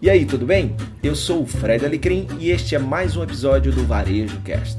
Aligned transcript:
E 0.00 0.10
aí, 0.10 0.26
tudo 0.26 0.44
bem? 0.44 0.76
Eu 1.02 1.16
sou 1.16 1.42
o 1.42 1.46
Fred 1.46 1.82
Alecrim 1.82 2.28
e 2.38 2.50
este 2.50 2.74
é 2.74 2.78
mais 2.78 3.16
um 3.16 3.22
episódio 3.22 3.72
do 3.72 3.82
Varejo 3.86 4.38
Cast. 4.42 4.76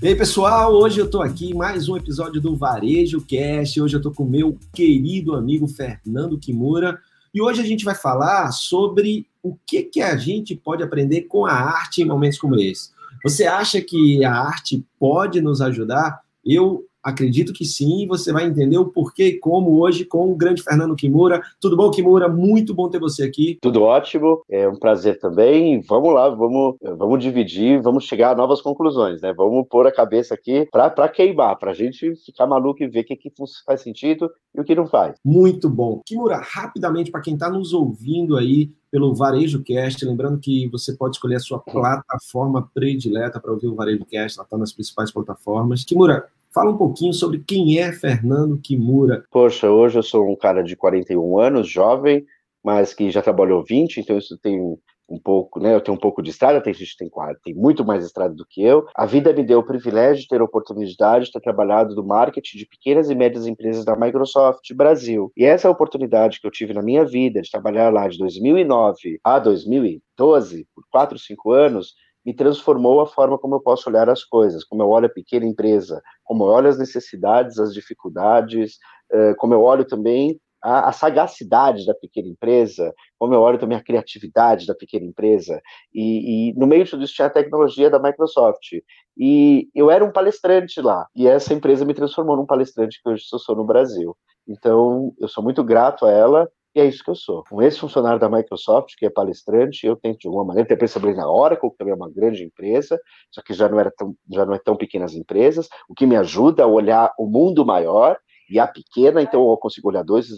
E 0.00 0.06
aí, 0.06 0.14
pessoal, 0.14 0.72
hoje 0.72 1.00
eu 1.00 1.10
tô 1.10 1.20
aqui 1.20 1.50
em 1.50 1.54
mais 1.54 1.88
um 1.88 1.96
episódio 1.96 2.40
do 2.40 2.54
Varejo 2.54 3.20
Cast. 3.22 3.80
Hoje 3.80 3.96
eu 3.96 4.00
tô 4.00 4.12
com 4.12 4.24
meu 4.24 4.56
querido 4.72 5.34
amigo 5.34 5.66
Fernando 5.66 6.38
Kimura 6.38 7.00
e 7.34 7.42
hoje 7.42 7.60
a 7.60 7.66
gente 7.66 7.84
vai 7.84 7.96
falar 7.96 8.52
sobre 8.52 9.26
o 9.42 9.56
que 9.66 9.82
que 9.82 10.00
a 10.00 10.16
gente 10.16 10.54
pode 10.54 10.84
aprender 10.84 11.22
com 11.22 11.44
a 11.44 11.52
arte 11.52 12.00
em 12.00 12.04
momentos 12.04 12.38
como 12.38 12.54
esse. 12.60 12.90
Você 13.24 13.44
acha 13.44 13.80
que 13.80 14.24
a 14.24 14.32
arte 14.32 14.84
pode 15.00 15.40
nos 15.40 15.60
ajudar? 15.60 16.20
Eu 16.46 16.84
Acredito 17.04 17.52
que 17.52 17.66
sim, 17.66 18.06
você 18.06 18.32
vai 18.32 18.46
entender 18.46 18.78
o 18.78 18.86
porquê 18.86 19.26
e 19.26 19.38
como 19.38 19.78
hoje 19.78 20.06
com 20.06 20.32
o 20.32 20.34
grande 20.34 20.62
Fernando 20.62 20.96
Kimura. 20.96 21.42
Tudo 21.60 21.76
bom, 21.76 21.90
Kimura? 21.90 22.28
Muito 22.28 22.72
bom 22.72 22.88
ter 22.88 22.98
você 22.98 23.22
aqui. 23.22 23.58
Tudo 23.60 23.82
ótimo, 23.82 24.42
é 24.48 24.66
um 24.66 24.76
prazer 24.76 25.18
também. 25.18 25.82
Vamos 25.82 26.14
lá, 26.14 26.30
vamos, 26.30 26.76
vamos 26.80 27.22
dividir, 27.22 27.82
vamos 27.82 28.04
chegar 28.04 28.30
a 28.30 28.34
novas 28.34 28.62
conclusões, 28.62 29.20
né? 29.20 29.34
Vamos 29.34 29.66
pôr 29.68 29.86
a 29.86 29.92
cabeça 29.92 30.32
aqui 30.32 30.66
para 30.72 31.08
queimar, 31.08 31.58
para 31.58 31.72
a 31.72 31.74
gente 31.74 32.16
ficar 32.24 32.46
maluco 32.46 32.82
e 32.82 32.88
ver 32.88 33.00
o 33.00 33.04
que, 33.04 33.16
que 33.16 33.32
faz 33.66 33.82
sentido 33.82 34.30
e 34.54 34.60
o 34.60 34.64
que 34.64 34.74
não 34.74 34.86
faz. 34.86 35.16
Muito 35.22 35.68
bom. 35.68 36.00
Kimura, 36.06 36.38
rapidamente, 36.38 37.10
para 37.10 37.20
quem 37.20 37.34
está 37.34 37.50
nos 37.50 37.74
ouvindo 37.74 38.36
aí, 38.36 38.70
pelo 38.94 39.12
Varejo 39.12 39.60
Cast. 39.64 40.04
Lembrando 40.06 40.38
que 40.38 40.68
você 40.68 40.92
pode 40.92 41.16
escolher 41.16 41.34
a 41.34 41.40
sua 41.40 41.58
plataforma 41.58 42.70
predileta 42.72 43.40
para 43.40 43.50
ouvir 43.50 43.66
o 43.66 43.74
Varejo 43.74 44.04
Cast, 44.04 44.38
ela 44.38 44.46
está 44.46 44.56
nas 44.56 44.72
principais 44.72 45.10
plataformas. 45.10 45.84
Kimura, 45.84 46.28
Fala 46.54 46.70
um 46.70 46.76
pouquinho 46.76 47.12
sobre 47.12 47.42
quem 47.44 47.80
é 47.80 47.90
Fernando 47.90 48.60
Kimura. 48.60 49.24
Poxa, 49.28 49.68
hoje 49.68 49.98
eu 49.98 50.04
sou 50.04 50.30
um 50.30 50.36
cara 50.36 50.62
de 50.62 50.76
41 50.76 51.40
anos, 51.40 51.68
jovem, 51.68 52.24
mas 52.62 52.94
que 52.94 53.10
já 53.10 53.20
trabalhou 53.20 53.64
20, 53.64 53.98
então 53.98 54.16
isso 54.16 54.38
tem 54.38 54.60
um 55.08 55.18
pouco, 55.18 55.58
né? 55.58 55.74
Eu 55.74 55.80
tenho 55.80 55.96
um 55.96 56.00
pouco 56.00 56.22
de 56.22 56.30
estrada, 56.30 56.62
tem 56.62 56.72
gente 56.72 56.92
que 56.92 56.98
tem, 56.98 57.10
tem 57.42 57.54
muito 57.54 57.84
mais 57.84 58.04
estrada 58.04 58.32
do 58.32 58.46
que 58.46 58.62
eu. 58.62 58.86
A 58.94 59.04
vida 59.04 59.32
me 59.32 59.42
deu 59.42 59.58
o 59.58 59.66
privilégio 59.66 60.22
de 60.22 60.28
ter 60.28 60.40
a 60.40 60.44
oportunidade 60.44 61.26
de 61.26 61.32
ter 61.32 61.40
trabalhado 61.40 61.92
no 61.96 62.06
marketing 62.06 62.58
de 62.58 62.66
pequenas 62.66 63.10
e 63.10 63.16
médias 63.16 63.48
empresas 63.48 63.84
da 63.84 63.96
Microsoft 63.96 64.72
Brasil. 64.74 65.32
E 65.36 65.44
essa 65.44 65.66
é 65.66 65.70
oportunidade 65.70 66.40
que 66.40 66.46
eu 66.46 66.52
tive 66.52 66.72
na 66.72 66.82
minha 66.82 67.04
vida 67.04 67.42
de 67.42 67.50
trabalhar 67.50 67.92
lá 67.92 68.06
de 68.06 68.16
2009 68.16 69.18
a 69.24 69.40
2012, 69.40 70.68
por 70.72 70.84
4, 70.88 71.18
5 71.18 71.50
anos, 71.50 71.94
me 72.24 72.34
transformou 72.34 73.00
a 73.00 73.06
forma 73.06 73.38
como 73.38 73.56
eu 73.56 73.60
posso 73.60 73.88
olhar 73.88 74.08
as 74.08 74.24
coisas, 74.24 74.64
como 74.64 74.82
eu 74.82 74.88
olho 74.88 75.06
a 75.06 75.10
pequena 75.10 75.44
empresa, 75.44 76.02
como 76.24 76.44
eu 76.44 76.48
olho 76.48 76.68
as 76.68 76.78
necessidades, 76.78 77.58
as 77.58 77.74
dificuldades, 77.74 78.78
eh, 79.12 79.34
como 79.34 79.54
eu 79.54 79.62
olho 79.62 79.84
também 79.84 80.40
a, 80.64 80.92
sagacidade 80.92 81.84
da 81.84 81.94
pequena 81.94 82.28
empresa, 82.28 82.92
como 83.18 83.34
eu 83.34 83.40
olho 83.40 83.58
também 83.58 83.76
a 83.76 83.82
criatividade 83.82 84.66
da 84.66 84.74
pequena 84.74 85.04
empresa, 85.04 85.60
e, 85.92 86.50
e, 86.50 86.54
no 86.54 86.66
meio 86.66 86.84
de 86.84 86.90
tudo 86.90 87.04
isso 87.04 87.14
tinha 87.14 87.26
a 87.26 87.30
tecnologia 87.30 87.90
da 87.90 87.98
Microsoft, 87.98 88.72
e 89.16 89.68
eu 89.74 89.90
era 89.90 90.02
um 90.02 90.10
palestrante 90.10 90.80
lá, 90.80 91.06
e 91.14 91.28
essa 91.28 91.52
empresa 91.52 91.84
me 91.84 91.92
transformou 91.92 92.34
num 92.34 92.46
palestrante 92.46 92.98
que 93.02 93.08
hoje 93.08 93.24
sou 93.26 93.54
no 93.54 93.64
Brasil. 93.64 94.16
Então, 94.48 95.12
eu 95.20 95.28
sou 95.28 95.44
muito 95.44 95.62
grato 95.62 96.06
a 96.06 96.10
ela, 96.10 96.48
e 96.74 96.80
é 96.80 96.86
isso 96.86 97.04
que 97.04 97.10
eu 97.10 97.14
sou. 97.14 97.44
Um 97.52 97.62
ex-funcionário 97.62 98.18
da 98.18 98.28
Microsoft, 98.28 98.94
que 98.96 99.06
é 99.06 99.10
palestrante, 99.10 99.86
eu 99.86 99.94
tento 99.96 100.20
de 100.20 100.26
alguma 100.26 100.44
maneira, 100.44 100.68
ter 100.68 100.90
trabalhei 100.90 101.16
na 101.16 101.30
Oracle, 101.30 101.70
que 101.70 101.76
também 101.76 101.92
é 101.92 101.96
uma 101.96 102.10
grande 102.10 102.42
empresa, 102.44 102.98
só 103.30 103.40
que 103.42 103.54
já 103.54 103.68
não, 103.68 103.78
era 103.78 103.90
tão, 103.90 104.14
já 104.30 104.44
não 104.44 104.54
é 104.54 104.58
tão 104.58 104.76
pequenas 104.76 105.14
empresas, 105.14 105.68
o 105.88 105.94
que 105.94 106.06
me 106.06 106.16
ajuda 106.16 106.64
a 106.64 106.66
olhar 106.66 107.12
o 107.18 107.26
mundo 107.26 107.64
maior 107.64 108.18
e 108.50 108.58
a 108.58 108.66
pequena, 108.66 109.22
então 109.22 109.48
eu 109.48 109.56
consigo 109.56 109.88
olhar 109.88 110.02
dois 110.02 110.28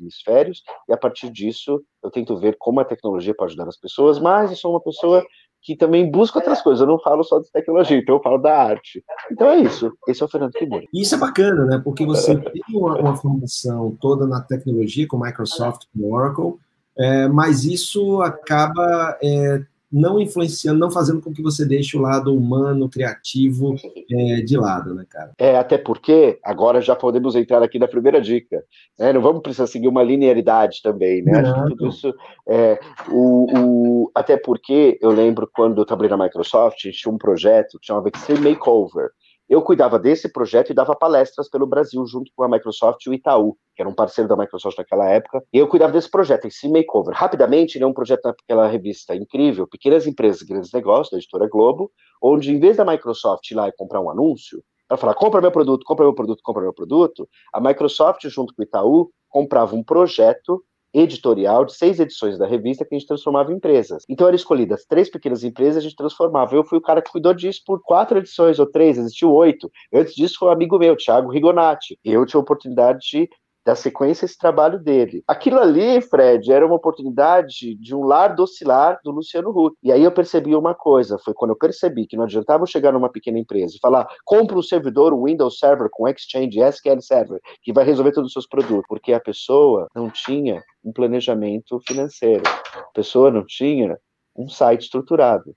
hemisférios, 0.00 0.62
e 0.88 0.92
a 0.92 0.96
partir 0.96 1.30
disso 1.30 1.82
eu 2.02 2.10
tento 2.10 2.36
ver 2.36 2.56
como 2.58 2.80
a 2.80 2.84
tecnologia 2.84 3.34
pode 3.34 3.50
ajudar 3.50 3.68
as 3.68 3.78
pessoas, 3.78 4.18
mas 4.18 4.50
eu 4.50 4.56
sou 4.56 4.72
uma 4.72 4.80
pessoa 4.80 5.24
que 5.62 5.76
também 5.76 6.10
busca 6.10 6.38
outras 6.38 6.60
coisas. 6.60 6.80
Eu 6.80 6.88
não 6.88 6.98
falo 6.98 7.22
só 7.22 7.38
de 7.38 7.50
tecnologia, 7.50 7.96
então 7.96 8.16
eu 8.16 8.22
falo 8.22 8.38
da 8.38 8.56
arte. 8.56 9.02
Então 9.30 9.48
é 9.48 9.60
isso. 9.60 9.92
Esse 10.08 10.22
é 10.22 10.26
o 10.26 10.28
Fernando 10.28 10.52
Kimura. 10.52 10.84
Isso 10.92 11.14
é 11.14 11.18
bacana, 11.18 11.64
né? 11.64 11.80
Porque 11.82 12.04
você 12.04 12.36
tem 12.36 12.62
uma, 12.74 12.98
uma 12.98 13.16
formação 13.16 13.96
toda 14.00 14.26
na 14.26 14.40
tecnologia, 14.40 15.06
com 15.06 15.18
Microsoft, 15.18 15.84
com 15.94 16.12
Oracle, 16.12 16.54
é, 16.98 17.28
mas 17.28 17.64
isso 17.64 18.20
acaba 18.20 19.16
é, 19.22 19.62
não 19.92 20.18
influenciando, 20.18 20.78
não 20.78 20.90
fazendo 20.90 21.20
com 21.20 21.32
que 21.32 21.42
você 21.42 21.66
deixe 21.66 21.96
o 21.96 22.00
lado 22.00 22.34
humano, 22.34 22.88
criativo 22.88 23.76
é, 24.10 24.40
de 24.40 24.56
lado, 24.56 24.94
né, 24.94 25.04
cara? 25.08 25.32
É, 25.38 25.56
até 25.56 25.76
porque 25.76 26.38
agora 26.42 26.80
já 26.80 26.96
podemos 26.96 27.36
entrar 27.36 27.62
aqui 27.62 27.78
na 27.78 27.86
primeira 27.86 28.20
dica. 28.20 28.64
Né? 28.98 29.12
Não 29.12 29.20
vamos 29.20 29.42
precisar 29.42 29.66
seguir 29.66 29.88
uma 29.88 30.02
linearidade 30.02 30.80
também, 30.82 31.22
né? 31.22 31.40
Acho 31.40 31.54
que 31.54 31.68
tudo 31.68 31.88
isso 31.88 32.14
é, 32.48 32.80
o, 33.10 33.46
o, 33.58 34.10
até 34.14 34.36
porque 34.36 34.98
eu 35.02 35.10
lembro 35.10 35.48
quando 35.52 35.80
eu 35.80 35.84
trabalhei 35.84 36.16
na 36.16 36.24
Microsoft, 36.24 36.78
tinha 36.90 37.12
um 37.12 37.18
projeto 37.18 37.78
que 37.78 37.86
chamava 37.86 38.08
Extreme 38.08 38.50
Makeover. 38.50 39.10
Eu 39.52 39.60
cuidava 39.60 39.98
desse 39.98 40.32
projeto 40.32 40.70
e 40.70 40.74
dava 40.74 40.96
palestras 40.96 41.46
pelo 41.50 41.66
Brasil 41.66 42.06
junto 42.06 42.32
com 42.34 42.42
a 42.42 42.48
Microsoft 42.48 43.04
e 43.04 43.10
o 43.10 43.12
Itaú 43.12 43.54
que 43.74 43.82
era 43.82 43.88
um 43.88 43.94
parceiro 43.94 44.28
da 44.28 44.36
Microsoft 44.36 44.78
naquela 44.78 45.08
época, 45.08 45.42
e 45.52 45.58
eu 45.58 45.66
cuidava 45.66 45.92
desse 45.92 46.10
projeto, 46.10 46.46
esse 46.46 46.68
Makeover. 46.68 47.14
Rapidamente, 47.14 47.76
ele 47.76 47.84
é 47.84 47.86
um 47.86 47.92
projeto 47.92 48.24
naquela 48.24 48.66
revista 48.66 49.14
incrível, 49.14 49.66
Pequenas 49.66 50.06
Empresas, 50.06 50.42
Grandes 50.42 50.72
Negócios, 50.72 51.10
da 51.10 51.16
editora 51.16 51.48
Globo, 51.48 51.90
onde 52.22 52.52
em 52.52 52.60
vez 52.60 52.76
da 52.76 52.84
Microsoft 52.84 53.50
ir 53.50 53.54
lá 53.54 53.68
e 53.68 53.72
comprar 53.72 54.00
um 54.00 54.10
anúncio, 54.10 54.62
ela 54.90 54.98
falar, 54.98 55.14
compra 55.14 55.40
meu 55.40 55.50
produto, 55.50 55.84
compra 55.86 56.04
meu 56.04 56.14
produto, 56.14 56.42
compra 56.42 56.62
meu 56.62 56.72
produto, 56.74 57.28
a 57.52 57.60
Microsoft, 57.60 58.28
junto 58.28 58.54
com 58.54 58.60
o 58.60 58.64
Itaú, 58.64 59.10
comprava 59.28 59.74
um 59.74 59.82
projeto 59.82 60.62
editorial 60.92 61.64
de 61.64 61.74
seis 61.74 61.98
edições 61.98 62.38
da 62.38 62.46
revista 62.46 62.84
que 62.84 62.94
a 62.94 62.98
gente 62.98 63.08
transformava 63.08 63.52
em 63.52 63.56
empresas. 63.56 64.04
Então 64.08 64.26
eram 64.26 64.36
escolhidas 64.36 64.84
três 64.84 65.10
pequenas 65.10 65.42
empresas, 65.44 65.78
a 65.78 65.80
gente 65.80 65.96
transformava. 65.96 66.54
Eu 66.54 66.64
fui 66.64 66.78
o 66.78 66.82
cara 66.82 67.00
que 67.00 67.10
cuidou 67.10 67.32
disso 67.34 67.62
por 67.66 67.80
quatro 67.82 68.18
edições 68.18 68.58
ou 68.58 68.66
três, 68.66 68.98
existiu 68.98 69.32
oito. 69.32 69.70
Antes 69.92 70.14
disso 70.14 70.36
foi 70.38 70.48
um 70.48 70.52
amigo 70.52 70.78
meu, 70.78 70.96
Thiago 70.96 71.30
Rigonati. 71.30 71.98
Eu 72.04 72.26
tinha 72.26 72.38
a 72.38 72.42
oportunidade 72.42 73.00
de 73.00 73.28
da 73.64 73.74
sequência 73.74 74.24
esse 74.24 74.36
trabalho 74.36 74.78
dele. 74.78 75.22
Aquilo 75.26 75.58
ali, 75.58 76.00
Fred, 76.00 76.52
era 76.52 76.66
uma 76.66 76.74
oportunidade 76.74 77.74
de 77.76 77.94
um 77.94 78.04
lar 78.04 78.34
docilar 78.34 78.98
do 79.04 79.10
Luciano 79.10 79.50
Huck. 79.50 79.76
E 79.82 79.92
aí 79.92 80.02
eu 80.02 80.10
percebi 80.10 80.54
uma 80.54 80.74
coisa, 80.74 81.18
foi 81.18 81.32
quando 81.32 81.52
eu 81.52 81.56
percebi 81.56 82.06
que 82.06 82.16
não 82.16 82.24
adiantava 82.24 82.66
chegar 82.66 82.92
numa 82.92 83.08
pequena 83.08 83.38
empresa 83.38 83.76
e 83.76 83.80
falar, 83.80 84.08
compra 84.24 84.58
um 84.58 84.62
servidor, 84.62 85.14
um 85.14 85.24
Windows 85.24 85.58
Server 85.58 85.88
com 85.90 86.08
Exchange, 86.08 86.60
SQL 86.60 87.00
Server, 87.00 87.40
que 87.62 87.72
vai 87.72 87.84
resolver 87.84 88.12
todos 88.12 88.28
os 88.28 88.32
seus 88.32 88.46
produtos, 88.46 88.86
porque 88.88 89.12
a 89.12 89.20
pessoa 89.20 89.88
não 89.94 90.10
tinha 90.10 90.62
um 90.84 90.92
planejamento 90.92 91.80
financeiro. 91.86 92.42
A 92.76 92.92
pessoa 92.92 93.30
não 93.30 93.46
tinha 93.46 93.96
um 94.36 94.48
site 94.48 94.82
estruturado. 94.82 95.54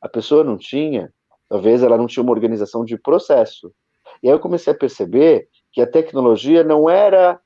A 0.00 0.08
pessoa 0.08 0.44
não 0.44 0.56
tinha, 0.56 1.12
talvez 1.48 1.82
ela 1.82 1.98
não 1.98 2.06
tinha 2.06 2.22
uma 2.22 2.32
organização 2.32 2.84
de 2.84 2.96
processo. 2.96 3.72
E 4.22 4.28
aí 4.28 4.34
eu 4.34 4.38
comecei 4.38 4.72
a 4.72 4.76
perceber 4.76 5.48
que 5.72 5.80
a 5.80 5.86
tecnologia 5.86 6.62
não 6.62 6.88
era 6.88 7.40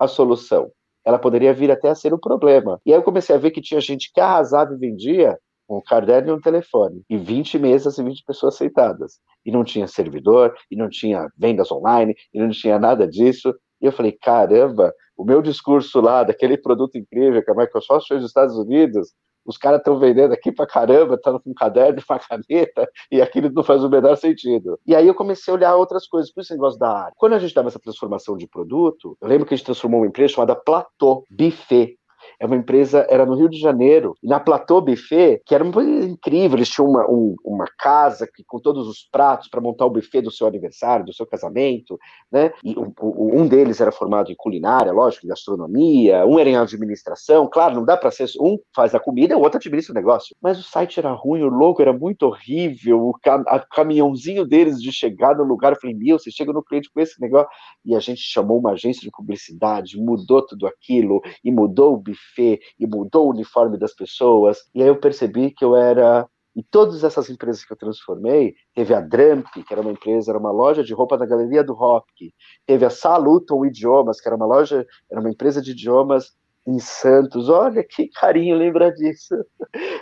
a 0.00 0.08
solução. 0.08 0.72
Ela 1.04 1.18
poderia 1.18 1.52
vir 1.52 1.70
até 1.70 1.90
a 1.90 1.94
ser 1.94 2.12
o 2.12 2.16
um 2.16 2.20
problema. 2.20 2.80
E 2.84 2.92
aí 2.92 2.98
eu 2.98 3.02
comecei 3.02 3.36
a 3.36 3.38
ver 3.38 3.50
que 3.50 3.60
tinha 3.60 3.80
gente 3.80 4.10
que 4.12 4.20
arrasava 4.20 4.74
e 4.74 4.78
vendia 4.78 5.38
um 5.68 5.80
caderno 5.80 6.30
e 6.30 6.32
um 6.32 6.40
telefone, 6.40 7.02
e 7.08 7.16
20 7.16 7.58
mesas 7.58 7.96
e 7.96 8.02
20 8.02 8.24
pessoas 8.24 8.56
sentadas. 8.56 9.20
E 9.44 9.52
não 9.52 9.62
tinha 9.62 9.86
servidor, 9.86 10.52
e 10.68 10.74
não 10.74 10.88
tinha 10.88 11.28
vendas 11.38 11.70
online, 11.70 12.14
e 12.34 12.40
não 12.40 12.50
tinha 12.50 12.78
nada 12.78 13.06
disso. 13.06 13.54
E 13.80 13.86
eu 13.86 13.92
falei, 13.92 14.12
caramba, 14.12 14.92
o 15.16 15.24
meu 15.24 15.40
discurso 15.40 16.00
lá, 16.00 16.24
daquele 16.24 16.56
produto 16.56 16.98
incrível 16.98 17.44
que 17.44 17.50
a 17.50 17.54
Microsoft 17.54 18.08
fez 18.08 18.20
nos 18.20 18.30
Estados 18.30 18.56
Unidos, 18.56 19.12
os 19.44 19.56
caras 19.56 19.78
estão 19.78 19.98
vendendo 19.98 20.32
aqui 20.32 20.52
pra 20.52 20.66
caramba, 20.66 21.14
estão 21.14 21.38
com 21.38 21.50
um 21.50 21.54
caderno, 21.54 22.00
uma 22.08 22.18
caneta, 22.18 22.88
e 23.10 23.20
aquilo 23.20 23.50
não 23.50 23.62
faz 23.62 23.82
o 23.82 23.88
menor 23.88 24.16
sentido. 24.16 24.78
E 24.86 24.94
aí 24.94 25.06
eu 25.06 25.14
comecei 25.14 25.52
a 25.52 25.56
olhar 25.56 25.76
outras 25.76 26.06
coisas, 26.06 26.32
por 26.32 26.40
isso 26.40 26.52
negócio 26.52 26.78
da 26.78 26.90
área. 26.90 27.12
Quando 27.16 27.34
a 27.34 27.38
gente 27.38 27.54
dava 27.54 27.68
essa 27.68 27.78
transformação 27.78 28.36
de 28.36 28.46
produto, 28.46 29.16
eu 29.20 29.28
lembro 29.28 29.46
que 29.46 29.54
a 29.54 29.56
gente 29.56 29.66
transformou 29.66 30.00
uma 30.00 30.06
empresa 30.06 30.34
chamada 30.34 30.54
Platô 30.54 31.24
Buffet, 31.30 31.96
é 32.40 32.46
uma 32.46 32.56
empresa, 32.56 33.06
era 33.10 33.26
no 33.26 33.34
Rio 33.34 33.50
de 33.50 33.58
Janeiro, 33.58 34.16
na 34.22 34.40
Platô 34.40 34.80
Buffet, 34.80 35.42
que 35.44 35.54
era 35.54 35.62
uma 35.62 35.72
coisa 35.72 36.06
incrível, 36.06 36.56
eles 36.56 36.70
tinham 36.70 36.88
uma, 36.88 37.08
um, 37.08 37.36
uma 37.44 37.66
casa 37.78 38.26
que, 38.26 38.42
com 38.42 38.58
todos 38.58 38.88
os 38.88 39.06
pratos 39.12 39.48
para 39.48 39.60
montar 39.60 39.84
o 39.84 39.90
buffet 39.90 40.22
do 40.22 40.30
seu 40.30 40.46
aniversário, 40.46 41.04
do 41.04 41.12
seu 41.12 41.26
casamento, 41.26 41.98
né? 42.32 42.50
E 42.64 42.74
um, 42.78 42.92
um 43.02 43.46
deles 43.46 43.80
era 43.80 43.92
formado 43.92 44.32
em 44.32 44.34
culinária, 44.36 44.90
lógico, 44.90 45.26
em 45.26 45.28
gastronomia, 45.28 46.24
um 46.26 46.38
era 46.38 46.48
em 46.48 46.56
administração, 46.56 47.46
claro, 47.46 47.74
não 47.74 47.84
dá 47.84 47.96
para 47.96 48.10
ser, 48.10 48.26
um 48.40 48.58
faz 48.74 48.94
a 48.94 49.00
comida 49.00 49.36
o 49.36 49.42
outro 49.42 49.58
administra 49.58 49.92
o 49.92 49.94
negócio. 49.94 50.34
Mas 50.40 50.58
o 50.58 50.62
site 50.62 50.98
era 50.98 51.12
ruim, 51.12 51.42
o 51.42 51.48
logo 51.48 51.82
era 51.82 51.92
muito 51.92 52.22
horrível, 52.22 53.06
o 53.06 53.12
cam 53.22 53.44
caminhãozinho 53.70 54.46
deles 54.46 54.80
de 54.80 54.90
chegar 54.90 55.36
no 55.36 55.44
lugar, 55.44 55.72
eu 55.72 55.80
falei, 55.80 55.94
meu, 55.94 56.18
você 56.18 56.30
chega 56.30 56.52
no 56.52 56.62
cliente 56.62 56.90
com 56.90 57.00
esse 57.00 57.20
negócio, 57.20 57.48
e 57.84 57.94
a 57.94 58.00
gente 58.00 58.20
chamou 58.20 58.58
uma 58.58 58.72
agência 58.72 59.02
de 59.02 59.10
publicidade, 59.10 59.98
mudou 59.98 60.44
tudo 60.46 60.66
aquilo, 60.66 61.20
e 61.44 61.50
mudou 61.52 61.94
o 61.94 61.96
buffet, 61.98 62.29
buffet 62.30 62.60
e 62.78 62.86
mudou 62.86 63.26
o 63.26 63.30
uniforme 63.30 63.76
das 63.76 63.94
pessoas. 63.94 64.58
E 64.74 64.82
aí 64.82 64.88
eu 64.88 64.96
percebi 64.96 65.50
que 65.50 65.64
eu 65.64 65.76
era 65.76 66.28
E 66.56 66.64
todas 66.64 67.04
essas 67.04 67.30
empresas 67.30 67.64
que 67.64 67.72
eu 67.72 67.76
transformei, 67.76 68.54
teve 68.74 68.92
a 68.92 69.00
Dramp, 69.00 69.46
que 69.52 69.72
era 69.72 69.80
uma 69.80 69.92
empresa, 69.92 70.32
era 70.32 70.38
uma 70.38 70.50
loja 70.50 70.82
de 70.82 70.92
roupa 70.92 71.16
da 71.16 71.24
Galeria 71.24 71.62
do 71.62 71.74
Rock, 71.74 72.34
teve 72.66 72.84
a 72.84 72.90
Saluton 72.90 73.64
Idiomas, 73.64 74.20
que 74.20 74.28
era 74.28 74.36
uma 74.36 74.46
loja, 74.46 74.84
era 75.08 75.20
uma 75.20 75.30
empresa 75.30 75.62
de 75.62 75.70
idiomas 75.70 76.32
em 76.66 76.80
Santos. 76.80 77.48
Olha 77.48 77.84
que 77.84 78.08
carinho 78.08 78.56
lembrar 78.56 78.90
disso. 78.90 79.34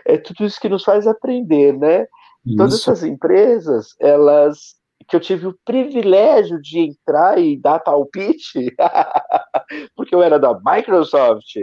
É 0.06 0.16
tudo 0.16 0.46
isso 0.46 0.58
que 0.58 0.70
nos 0.70 0.84
faz 0.84 1.06
aprender, 1.06 1.76
né? 1.76 2.06
Isso. 2.46 2.56
Todas 2.56 2.74
essas 2.74 3.02
empresas, 3.04 3.94
elas 4.00 4.78
que 5.08 5.16
eu 5.16 5.20
tive 5.20 5.46
o 5.46 5.58
privilégio 5.64 6.60
de 6.60 6.80
entrar 6.80 7.38
e 7.38 7.56
dar 7.56 7.78
palpite, 7.78 8.74
porque 9.96 10.14
eu 10.14 10.22
era 10.22 10.38
da 10.38 10.58
Microsoft. 10.64 11.56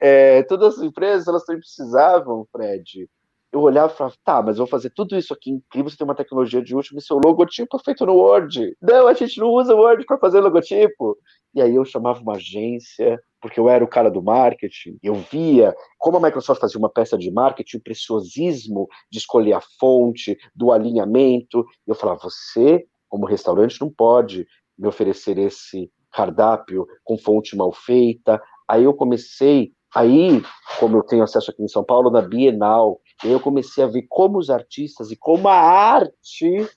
É, 0.00 0.42
todas 0.44 0.78
as 0.78 0.82
empresas, 0.82 1.26
elas 1.26 1.44
também 1.44 1.60
precisavam, 1.60 2.46
Fred, 2.52 3.08
eu 3.50 3.60
olhava 3.60 3.92
e 3.92 3.96
falava, 3.96 4.16
tá, 4.24 4.42
mas 4.42 4.56
eu 4.56 4.64
vou 4.64 4.70
fazer 4.70 4.90
tudo 4.90 5.16
isso 5.16 5.32
aqui 5.32 5.50
incrível, 5.50 5.90
você 5.90 5.96
tem 5.96 6.04
uma 6.04 6.14
tecnologia 6.14 6.62
de 6.62 6.74
último 6.74 6.98
e 6.98 7.02
seu 7.02 7.18
logotipo 7.18 7.76
é 7.76 7.80
feito 7.82 8.04
no 8.04 8.14
Word. 8.14 8.76
Não, 8.80 9.08
a 9.08 9.14
gente 9.14 9.40
não 9.40 9.48
usa 9.48 9.74
o 9.74 9.78
Word 9.78 10.04
para 10.04 10.18
fazer 10.18 10.40
logotipo. 10.40 11.16
E 11.54 11.62
aí 11.62 11.74
eu 11.74 11.84
chamava 11.84 12.20
uma 12.20 12.36
agência, 12.36 13.18
porque 13.40 13.58
eu 13.58 13.68
era 13.68 13.82
o 13.82 13.88
cara 13.88 14.10
do 14.10 14.22
marketing, 14.22 14.98
eu 15.02 15.14
via 15.14 15.74
como 15.98 16.18
a 16.18 16.20
Microsoft 16.20 16.60
fazia 16.60 16.78
uma 16.78 16.90
peça 16.90 17.16
de 17.16 17.30
marketing, 17.30 17.78
o 17.78 17.82
preciosismo 17.82 18.86
de 19.10 19.18
escolher 19.18 19.54
a 19.54 19.62
fonte, 19.80 20.36
do 20.54 20.70
alinhamento. 20.70 21.64
Eu 21.86 21.94
falava, 21.94 22.20
você, 22.22 22.84
como 23.08 23.26
restaurante, 23.26 23.80
não 23.80 23.90
pode 23.90 24.46
me 24.78 24.86
oferecer 24.86 25.38
esse 25.38 25.90
cardápio 26.12 26.86
com 27.02 27.16
fonte 27.16 27.56
mal 27.56 27.72
feita. 27.72 28.40
Aí 28.68 28.84
eu 28.84 28.92
comecei 28.92 29.72
Aí, 29.94 30.42
como 30.78 30.98
eu 30.98 31.02
tenho 31.02 31.22
acesso 31.22 31.50
aqui 31.50 31.62
em 31.62 31.68
São 31.68 31.82
Paulo, 31.82 32.10
na 32.10 32.20
Bienal, 32.20 33.00
eu 33.24 33.40
comecei 33.40 33.82
a 33.82 33.86
ver 33.86 34.06
como 34.08 34.38
os 34.38 34.50
artistas 34.50 35.10
e 35.10 35.16
como 35.16 35.48
a 35.48 35.54
arte 35.54 36.68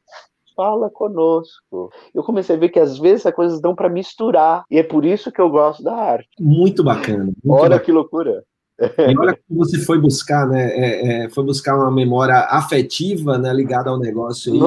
fala 0.55 0.89
conosco. 0.89 1.91
Eu 2.13 2.23
comecei 2.23 2.55
a 2.55 2.59
ver 2.59 2.69
que 2.69 2.79
às 2.79 2.97
vezes 2.97 3.25
as 3.25 3.33
coisas 3.33 3.61
dão 3.61 3.75
para 3.75 3.89
misturar, 3.89 4.63
e 4.69 4.77
é 4.77 4.83
por 4.83 5.05
isso 5.05 5.31
que 5.31 5.41
eu 5.41 5.49
gosto 5.49 5.83
da 5.83 5.93
arte. 5.93 6.29
Muito 6.39 6.83
bacana. 6.83 7.25
Muito 7.25 7.37
olha 7.47 7.61
bacana. 7.61 7.79
que 7.79 7.91
loucura. 7.91 8.43
E 8.79 9.17
olha 9.17 9.37
como 9.47 9.63
você 9.63 9.77
foi 9.77 9.99
buscar, 9.99 10.47
né? 10.47 10.71
É, 10.71 11.25
é, 11.25 11.29
foi 11.29 11.43
buscar 11.43 11.77
uma 11.77 11.91
memória 11.91 12.35
afetiva, 12.49 13.37
né, 13.37 13.53
ligada 13.53 13.89
ao 13.89 13.99
negócio 13.99 14.53
aí. 14.53 14.59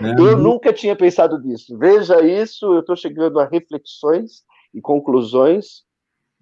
Né? 0.00 0.16
Eu 0.18 0.36
nunca 0.36 0.72
tinha 0.72 0.96
pensado 0.96 1.38
nisso. 1.38 1.78
Veja 1.78 2.20
isso, 2.22 2.66
eu 2.66 2.80
estou 2.80 2.96
chegando 2.96 3.38
a 3.38 3.46
reflexões 3.46 4.42
e 4.74 4.80
conclusões 4.80 5.84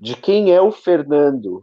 de 0.02 0.16
quem 0.16 0.52
é 0.52 0.60
o 0.60 0.72
Fernando 0.72 1.62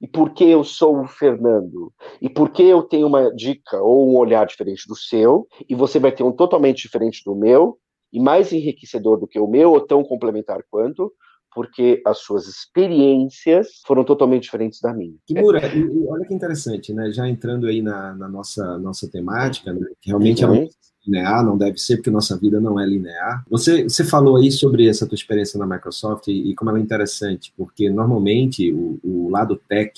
e 0.00 0.08
por 0.08 0.32
que 0.32 0.44
eu 0.44 0.64
sou 0.64 1.02
o 1.02 1.06
Fernando 1.06 1.92
e 2.18 2.30
por 2.30 2.48
que 2.48 2.62
eu 2.62 2.82
tenho 2.82 3.06
uma 3.06 3.30
dica 3.34 3.76
ou 3.82 4.10
um 4.10 4.16
olhar 4.16 4.46
diferente 4.46 4.88
do 4.88 4.96
seu 4.96 5.46
e 5.68 5.74
você 5.74 5.98
vai 5.98 6.10
ter 6.10 6.22
um 6.22 6.32
totalmente 6.32 6.80
diferente 6.80 7.22
do 7.26 7.36
meu 7.36 7.78
e 8.10 8.18
mais 8.18 8.54
enriquecedor 8.54 9.20
do 9.20 9.26
que 9.26 9.38
o 9.38 9.46
meu 9.46 9.72
ou 9.72 9.82
tão 9.82 10.02
complementar 10.02 10.62
quanto 10.70 11.12
porque 11.54 12.02
as 12.06 12.18
suas 12.18 12.48
experiências 12.48 13.82
foram 13.86 14.02
totalmente 14.02 14.44
diferentes 14.44 14.80
da 14.80 14.92
minha. 14.92 15.14
Kimura, 15.24 15.64
e, 15.68 15.78
e 15.78 16.06
olha 16.08 16.26
que 16.26 16.34
interessante, 16.34 16.92
né? 16.92 17.12
Já 17.12 17.28
entrando 17.28 17.68
aí 17.68 17.80
na, 17.80 18.12
na 18.14 18.28
nossa 18.28 18.76
nossa 18.78 19.08
temática, 19.08 19.72
né? 19.72 19.86
que 20.00 20.08
realmente 20.08 20.44
uhum. 20.44 20.54
é 20.54 20.68
linear, 21.06 21.44
não 21.44 21.56
deve 21.56 21.78
ser, 21.78 21.96
porque 21.96 22.10
nossa 22.10 22.36
vida 22.36 22.60
não 22.60 22.78
é 22.78 22.86
linear. 22.86 23.44
Você, 23.50 23.84
você 23.84 24.04
falou 24.04 24.36
aí 24.36 24.50
sobre 24.50 24.88
essa 24.88 25.06
tua 25.06 25.14
experiência 25.14 25.58
na 25.58 25.66
Microsoft 25.66 26.28
e, 26.28 26.50
e 26.50 26.54
como 26.54 26.70
ela 26.70 26.78
é 26.78 26.82
interessante, 26.82 27.52
porque 27.56 27.90
normalmente 27.90 28.72
o, 28.72 28.98
o 29.02 29.28
lado 29.30 29.60
tech 29.68 29.92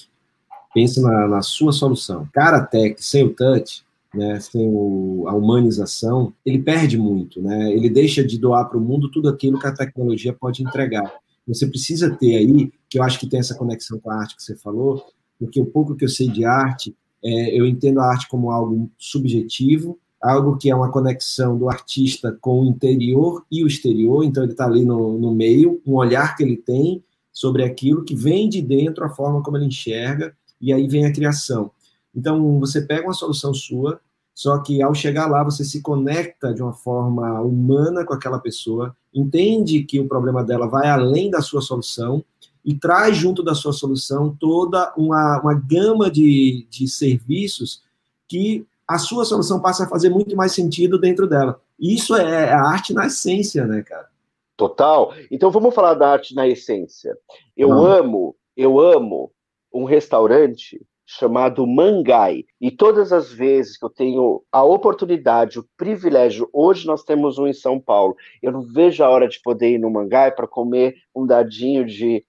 pensa 0.75 1.00
na, 1.00 1.29
na, 1.29 1.43
sua 1.43 1.73
solução. 1.73 2.29
Cara 2.32 2.61
tech, 2.61 3.03
sem 3.03 3.25
o 3.25 3.32
touch, 3.32 3.82
né, 4.14 4.38
sem 4.41 4.69
o, 4.69 5.25
a 5.26 5.35
humanização, 5.35 6.32
ele 6.44 6.58
perde 6.58 6.99
muito, 6.99 7.41
né? 7.41 7.73
Ele 7.73 7.88
deixa 7.88 8.25
de 8.25 8.38
doar 8.38 8.69
para 8.69 8.79
o 8.79 8.81
mundo 8.81 9.11
tudo 9.11 9.29
aquilo 9.29 9.59
que 9.59 9.67
a 9.67 9.75
tecnologia 9.75 10.32
pode 10.32 10.62
entregar. 10.62 11.12
Você 11.47 11.67
precisa 11.67 12.11
ter 12.17 12.37
aí, 12.37 12.73
que 12.88 12.99
eu 12.99 13.02
acho 13.02 13.20
que 13.20 13.29
tem 13.29 13.38
essa 13.38 13.55
conexão 13.55 13.99
com 14.00 14.11
a 14.11 14.17
arte 14.17 14.37
que 14.37 14.43
você 14.43 14.56
falou, 14.56 15.05
porque 15.38 15.61
o 15.61 15.67
pouco 15.67 15.94
que 15.94 16.05
eu 16.05 16.09
sei 16.09 16.29
de 16.29 16.44
arte, 16.44 16.94
é, 17.25 17.59
eu 17.59 17.67
entendo 17.67 18.00
a 18.00 18.06
arte 18.06 18.29
como 18.29 18.50
algo 18.50 18.91
subjetivo, 18.99 19.99
algo 20.20 20.56
que 20.56 20.70
é 20.70 20.74
uma 20.74 20.90
conexão 20.90 21.56
do 21.56 21.68
artista 21.68 22.36
com 22.40 22.60
o 22.62 22.66
interior 22.66 23.44
e 23.50 23.62
o 23.62 23.66
exterior, 23.66 24.24
então 24.24 24.42
ele 24.42 24.52
está 24.52 24.64
ali 24.66 24.84
no, 24.84 25.18
no 25.18 25.34
meio, 25.34 25.80
um 25.86 25.94
olhar 25.94 26.36
que 26.36 26.42
ele 26.42 26.56
tem 26.56 27.02
sobre 27.32 27.62
aquilo 27.62 28.04
que 28.04 28.14
vem 28.14 28.48
de 28.48 28.62
dentro, 28.62 29.04
a 29.04 29.10
forma 29.10 29.42
como 29.42 29.56
ele 29.56 29.66
enxerga, 29.66 30.34
e 30.60 30.72
aí 30.72 30.88
vem 30.88 31.04
a 31.04 31.12
criação. 31.12 31.70
Então, 32.14 32.58
você 32.58 32.80
pega 32.80 33.06
uma 33.06 33.12
solução 33.12 33.52
sua, 33.52 34.00
só 34.34 34.58
que 34.58 34.82
ao 34.82 34.94
chegar 34.94 35.26
lá, 35.26 35.44
você 35.44 35.64
se 35.64 35.82
conecta 35.82 36.52
de 36.54 36.62
uma 36.62 36.72
forma 36.72 37.40
humana 37.42 38.04
com 38.04 38.14
aquela 38.14 38.38
pessoa, 38.38 38.96
entende 39.14 39.82
que 39.82 40.00
o 40.00 40.08
problema 40.08 40.42
dela 40.42 40.66
vai 40.66 40.88
além 40.88 41.30
da 41.30 41.42
sua 41.42 41.60
solução 41.60 42.24
e 42.64 42.74
traz 42.74 43.16
junto 43.16 43.42
da 43.42 43.54
sua 43.54 43.72
solução 43.72 44.34
toda 44.38 44.92
uma, 44.96 45.40
uma 45.40 45.54
gama 45.54 46.10
de, 46.10 46.66
de 46.70 46.88
serviços 46.88 47.82
que 48.26 48.66
a 48.88 48.99
sua 48.99 49.25
solução 49.25 49.61
passa 49.61 49.85
a 49.85 49.88
fazer 49.88 50.11
muito 50.11 50.37
mais 50.37 50.53
sentido 50.53 50.99
dentro 50.99 51.27
dela. 51.27 51.61
Isso 51.79 52.15
é 52.15 52.53
a 52.53 52.62
arte 52.62 52.93
na 52.93 53.06
essência, 53.06 53.67
né, 53.67 53.83
cara? 53.83 54.09
Total. 54.56 55.12
Então 55.31 55.50
vamos 55.50 55.75
falar 55.75 55.94
da 55.94 56.09
arte 56.09 56.35
na 56.35 56.47
essência. 56.47 57.17
Eu 57.56 57.73
amo, 57.73 58.35
eu 58.56 58.81
amo 58.81 59.31
um 59.73 59.85
restaurante 59.85 60.81
chamado 61.06 61.67
Mangai. 61.67 62.44
E 62.61 62.71
todas 62.71 63.12
as 63.12 63.31
vezes 63.31 63.79
que 63.79 63.85
eu 63.85 63.91
tenho 63.91 64.43
a 64.50 64.65
oportunidade, 64.65 65.59
o 65.59 65.67
privilégio, 65.77 66.49
hoje 66.53 66.87
nós 66.87 67.05
temos 67.05 67.38
um 67.38 67.47
em 67.47 67.53
São 67.53 67.79
Paulo, 67.79 68.17
eu 68.43 68.50
não 68.50 68.62
vejo 68.62 69.05
a 69.05 69.09
hora 69.09 69.29
de 69.29 69.41
poder 69.41 69.71
ir 69.71 69.79
no 69.79 69.91
Mangai 69.91 70.33
para 70.33 70.49
comer 70.49 70.97
um 71.15 71.25
dadinho 71.25 71.85
de, 71.85 72.25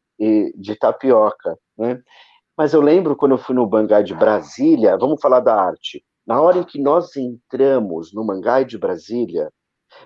de 0.56 0.76
tapioca, 0.76 1.58
né? 1.78 2.02
Mas 2.56 2.74
eu 2.74 2.82
lembro 2.82 3.16
quando 3.16 3.34
eu 3.34 3.38
fui 3.38 3.56
no 3.56 3.70
Mangai 3.70 4.04
de 4.04 4.16
Brasília, 4.16 4.98
vamos 4.98 5.22
falar 5.22 5.40
da 5.40 5.56
arte. 5.56 6.04
Na 6.28 6.42
hora 6.42 6.58
em 6.58 6.64
que 6.66 6.78
nós 6.78 7.16
entramos 7.16 8.14
no 8.14 8.22
Mangai 8.26 8.66
de 8.66 8.78
Brasília, 8.78 9.50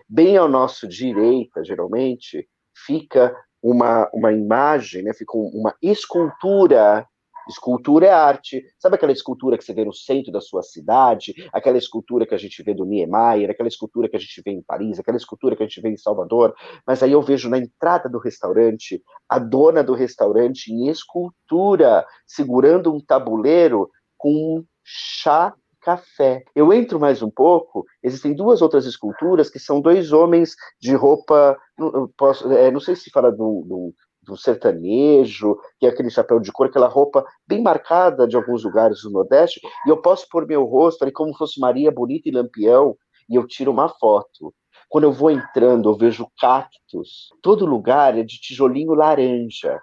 bem 0.08 0.38
ao 0.38 0.48
nosso 0.48 0.88
direita, 0.88 1.66
geralmente, 1.66 2.48
fica 2.86 3.36
uma, 3.62 4.08
uma 4.14 4.32
imagem, 4.32 5.02
né, 5.02 5.16
fica 5.16 5.36
uma 5.36 5.76
escultura. 5.82 7.08
Escultura 7.50 8.06
é 8.06 8.12
arte. 8.12 8.64
Sabe 8.78 8.96
aquela 8.96 9.12
escultura 9.12 9.58
que 9.58 9.64
você 9.64 9.74
vê 9.74 9.84
no 9.84 9.92
centro 9.92 10.32
da 10.32 10.40
sua 10.40 10.62
cidade? 10.62 11.34
Aquela 11.52 11.80
escultura 11.80 12.24
que 12.24 12.36
a 12.36 12.38
gente 12.38 12.62
vê 12.62 12.72
do 12.72 12.86
Niemeyer, 12.86 13.50
aquela 13.50 13.68
escultura 13.68 14.08
que 14.08 14.16
a 14.16 14.20
gente 14.20 14.44
vê 14.46 14.52
em 14.52 14.62
Paris, 14.62 15.00
aquela 15.00 15.18
escultura 15.18 15.56
que 15.56 15.64
a 15.64 15.66
gente 15.66 15.82
vê 15.82 15.90
em 15.90 15.98
Salvador. 15.98 16.54
Mas 16.86 17.02
aí 17.02 17.12
eu 17.12 17.22
vejo 17.24 17.50
na 17.50 17.58
entrada 17.58 18.08
do 18.08 18.20
restaurante 18.20 19.02
a 19.28 19.40
dona 19.40 19.84
do 19.84 19.96
restaurante 19.96 20.72
em 20.72 20.88
escultura, 20.88 22.06
segurando 22.28 22.94
um 22.94 23.04
tabuleiro 23.04 23.90
com 24.20 24.30
um 24.30 24.66
chá 24.84 25.56
café. 25.82 26.44
Eu 26.56 26.72
entro 26.72 27.00
mais 27.00 27.22
um 27.22 27.30
pouco, 27.30 27.86
existem 28.04 28.34
duas 28.34 28.62
outras 28.62 28.86
esculturas 28.86 29.50
que 29.50 29.60
são 29.60 29.82
dois 29.82 30.12
homens 30.12 30.56
de 30.80 30.94
roupa, 30.96 31.58
não, 31.78 32.08
posso, 32.18 32.52
é, 32.52 32.72
não 32.72 32.80
sei 32.80 32.96
se 32.96 33.10
fala 33.10 33.32
do, 33.32 33.64
do, 33.66 33.94
do, 34.24 34.38
sertanejo, 34.38 35.58
que 35.80 35.86
é 35.86 35.90
aquele 35.90 36.10
chapéu 36.10 36.40
de 36.40 36.52
cor, 36.52 36.68
aquela 36.68 36.88
roupa 36.88 37.26
bem 37.48 37.62
marcada 37.62 38.28
de 38.28 38.36
alguns 38.36 38.64
lugares 38.64 39.02
do 39.02 39.10
Nordeste, 39.10 39.60
e 39.86 39.90
eu 39.90 39.98
posso 40.02 40.28
pôr 40.30 40.48
meu 40.48 40.64
rosto 40.64 41.04
ali 41.04 41.12
como 41.12 41.36
fosse 41.36 41.60
Maria 41.60 41.92
Bonita 41.92 42.30
e 42.30 42.32
Lampião, 42.32 42.96
e 43.30 43.36
eu 43.36 43.48
tiro 43.48 43.72
uma 43.72 43.90
foto. 43.90 44.54
Quando 44.88 45.06
eu 45.06 45.12
vou 45.12 45.32
entrando, 45.32 45.90
eu 45.90 45.96
vejo 45.96 46.28
cactos. 46.38 47.30
Todo 47.42 47.66
lugar 47.66 48.18
é 48.18 48.24
de 48.24 48.40
tijolinho 48.42 48.94
laranja. 48.94 49.80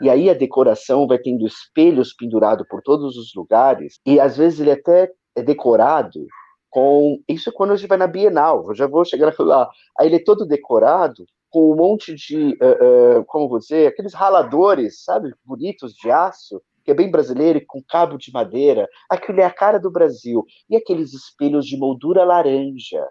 E 0.00 0.08
aí 0.08 0.30
a 0.30 0.34
decoração 0.34 1.06
vai 1.06 1.18
tendo 1.18 1.46
espelhos 1.46 2.14
pendurados 2.14 2.66
por 2.68 2.80
todos 2.80 3.16
os 3.16 3.34
lugares, 3.34 3.98
e 4.06 4.18
às 4.18 4.36
vezes 4.36 4.60
ele 4.60 4.70
até 4.70 5.10
é 5.34 5.42
decorado 5.42 6.26
com. 6.70 7.20
Isso 7.28 7.48
é 7.48 7.52
quando 7.52 7.72
a 7.72 7.76
gente 7.76 7.88
vai 7.88 7.98
na 7.98 8.06
Bienal, 8.06 8.66
eu 8.68 8.74
já 8.74 8.86
vou 8.86 9.04
chegar 9.04 9.32
lá. 9.38 9.70
Aí 9.98 10.08
ele 10.08 10.16
é 10.16 10.24
todo 10.24 10.46
decorado 10.46 11.26
com 11.50 11.70
um 11.70 11.76
monte 11.76 12.14
de, 12.14 12.58
uh, 12.60 13.20
uh, 13.20 13.24
como 13.26 13.48
você, 13.48 13.86
aqueles 13.86 14.12
raladores, 14.12 15.04
sabe, 15.04 15.32
bonitos 15.44 15.94
de 15.94 16.10
aço, 16.10 16.60
que 16.84 16.90
é 16.90 16.94
bem 16.94 17.10
brasileiro 17.10 17.58
e 17.58 17.64
com 17.64 17.80
cabo 17.80 18.18
de 18.18 18.32
madeira. 18.32 18.88
Aquilo 19.08 19.40
é 19.40 19.44
a 19.44 19.52
cara 19.52 19.78
do 19.78 19.90
Brasil. 19.90 20.44
E 20.68 20.76
aqueles 20.76 21.14
espelhos 21.14 21.64
de 21.64 21.76
moldura 21.76 22.24
laranja, 22.24 23.06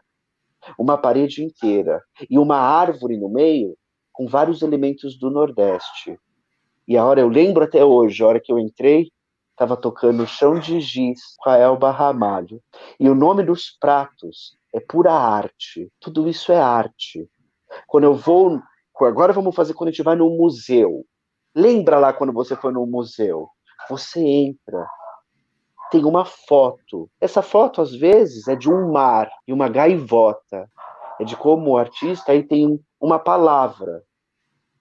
uma 0.77 0.97
parede 0.97 1.43
inteira 1.43 2.01
e 2.29 2.37
uma 2.37 2.57
árvore 2.57 3.17
no 3.17 3.29
meio 3.29 3.77
com 4.11 4.27
vários 4.27 4.61
elementos 4.61 5.17
do 5.17 5.29
Nordeste. 5.29 6.19
E 6.87 6.97
a 6.97 7.05
hora 7.05 7.21
eu 7.21 7.29
lembro 7.29 7.63
até 7.63 7.83
hoje, 7.83 8.21
a 8.21 8.27
hora 8.27 8.39
que 8.39 8.51
eu 8.51 8.59
entrei, 8.59 9.09
estava 9.53 9.77
tocando 9.77 10.27
Chão 10.27 10.59
de 10.59 10.81
Giz 10.81 11.19
com 11.37 11.49
a 11.49 11.57
Elba 11.57 11.91
Ramalho. 11.91 12.61
E 12.99 13.09
o 13.09 13.15
nome 13.15 13.43
dos 13.43 13.69
pratos 13.79 14.57
é 14.73 14.79
pura 14.79 15.13
arte. 15.13 15.89
Tudo 15.99 16.27
isso 16.27 16.51
é 16.51 16.59
arte. 16.59 17.29
Quando 17.87 18.03
eu 18.03 18.13
vou. 18.13 18.59
Agora 19.01 19.33
vamos 19.33 19.55
fazer 19.55 19.73
quando 19.73 19.89
a 19.89 19.91
gente 19.91 20.03
vai 20.03 20.15
no 20.15 20.29
museu. 20.29 21.05
Lembra 21.55 21.99
lá 21.99 22.13
quando 22.13 22.33
você 22.33 22.55
foi 22.55 22.71
no 22.71 22.85
museu? 22.85 23.47
Você 23.89 24.19
entra. 24.19 24.87
tem 25.91 26.03
uma 26.03 26.25
foto. 26.25 27.09
Essa 27.21 27.41
foto, 27.41 27.81
às 27.81 27.93
vezes, 27.93 28.47
é 28.47 28.55
de 28.55 28.71
um 28.71 28.91
mar 28.91 29.29
e 29.47 29.53
uma 29.53 29.69
gaivota. 29.69 30.69
É 31.19 31.23
de 31.23 31.35
como 31.35 31.71
o 31.71 31.77
artista 31.77 32.31
aí 32.31 32.41
tem 32.41 32.79
uma 32.99 33.19
palavra, 33.19 34.03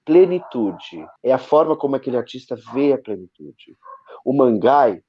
plenitude. 0.05 1.07
É 1.23 1.33
a 1.33 1.39
forma 1.39 1.77
como 1.77 1.97
aquele 1.97 2.17
artista 2.17 2.57
vê 2.73 2.95
a 2.95 2.99
plenitude. 2.99 3.77
O 4.25 4.33
mangai, 4.33 5.01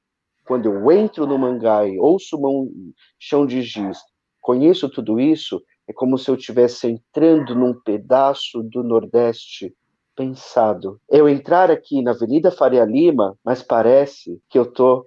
quando 0.46 0.66
eu 0.66 0.92
entro 0.92 1.26
no 1.26 1.38
mangai, 1.38 1.96
ouço 1.98 2.36
um 2.36 2.92
chão 3.18 3.46
de 3.46 3.62
giz, 3.62 3.98
conheço 4.40 4.88
tudo 4.88 5.18
isso, 5.18 5.62
é 5.88 5.92
como 5.92 6.18
se 6.18 6.30
eu 6.30 6.34
estivesse 6.34 6.88
entrando 6.88 7.54
num 7.54 7.74
pedaço 7.80 8.62
do 8.62 8.82
Nordeste 8.82 9.74
pensado. 10.16 11.00
Eu 11.08 11.28
entrar 11.28 11.70
aqui 11.70 12.02
na 12.02 12.12
Avenida 12.12 12.50
Faria 12.50 12.84
Lima, 12.84 13.36
mas 13.44 13.62
parece 13.62 14.40
que 14.48 14.58
eu 14.58 14.70
tô 14.70 15.06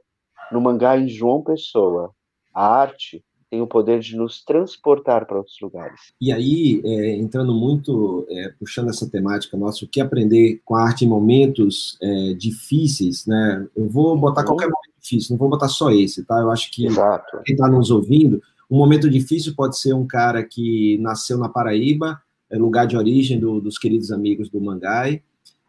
no 0.52 0.62
mangá 0.62 0.98
em 0.98 1.08
João 1.08 1.44
Pessoa. 1.44 2.12
A 2.54 2.68
arte 2.68 3.24
tem 3.50 3.62
o 3.62 3.68
poder 3.68 4.00
de 4.00 4.16
nos 4.16 4.44
transportar 4.44 5.26
para 5.26 5.38
outros 5.38 5.58
lugares. 5.62 6.14
E 6.20 6.32
aí, 6.32 6.82
é, 6.84 7.16
entrando 7.16 7.54
muito, 7.54 8.26
é, 8.30 8.54
puxando 8.60 8.90
essa 8.90 9.10
temática 9.10 9.56
nossa, 9.56 9.86
o 9.86 9.88
que 9.88 10.02
aprender 10.02 10.62
com 10.66 10.76
a 10.76 10.84
arte 10.84 11.06
em 11.06 11.08
momentos 11.08 11.98
é, 12.02 12.34
difíceis, 12.34 13.26
né? 13.26 13.66
Eu 13.76 13.88
vou 13.88 14.18
botar 14.18 14.42
uhum. 14.42 14.48
qualquer 14.48 14.66
momento 14.66 15.00
difícil, 15.02 15.32
não 15.32 15.38
vou 15.38 15.50
botar 15.50 15.70
só 15.70 15.92
esse, 15.92 16.26
tá? 16.26 16.40
Eu 16.40 16.52
acho 16.52 16.70
que 16.72 16.86
Exato. 16.86 17.40
quem 17.46 17.56
está 17.56 17.68
nos 17.68 17.90
ouvindo, 17.90 18.42
um 18.70 18.78
momento 18.78 19.10
difícil 19.10 19.56
pode 19.56 19.80
ser 19.80 19.94
um 19.94 20.06
cara 20.06 20.44
que 20.44 20.98
nasceu 20.98 21.38
na 21.38 21.48
Paraíba, 21.48 22.22
é 22.50 22.58
lugar 22.58 22.86
de 22.86 22.98
origem 22.98 23.40
do, 23.40 23.62
dos 23.62 23.78
queridos 23.78 24.12
amigos 24.12 24.50
do 24.50 24.60
Mangai, 24.60 25.22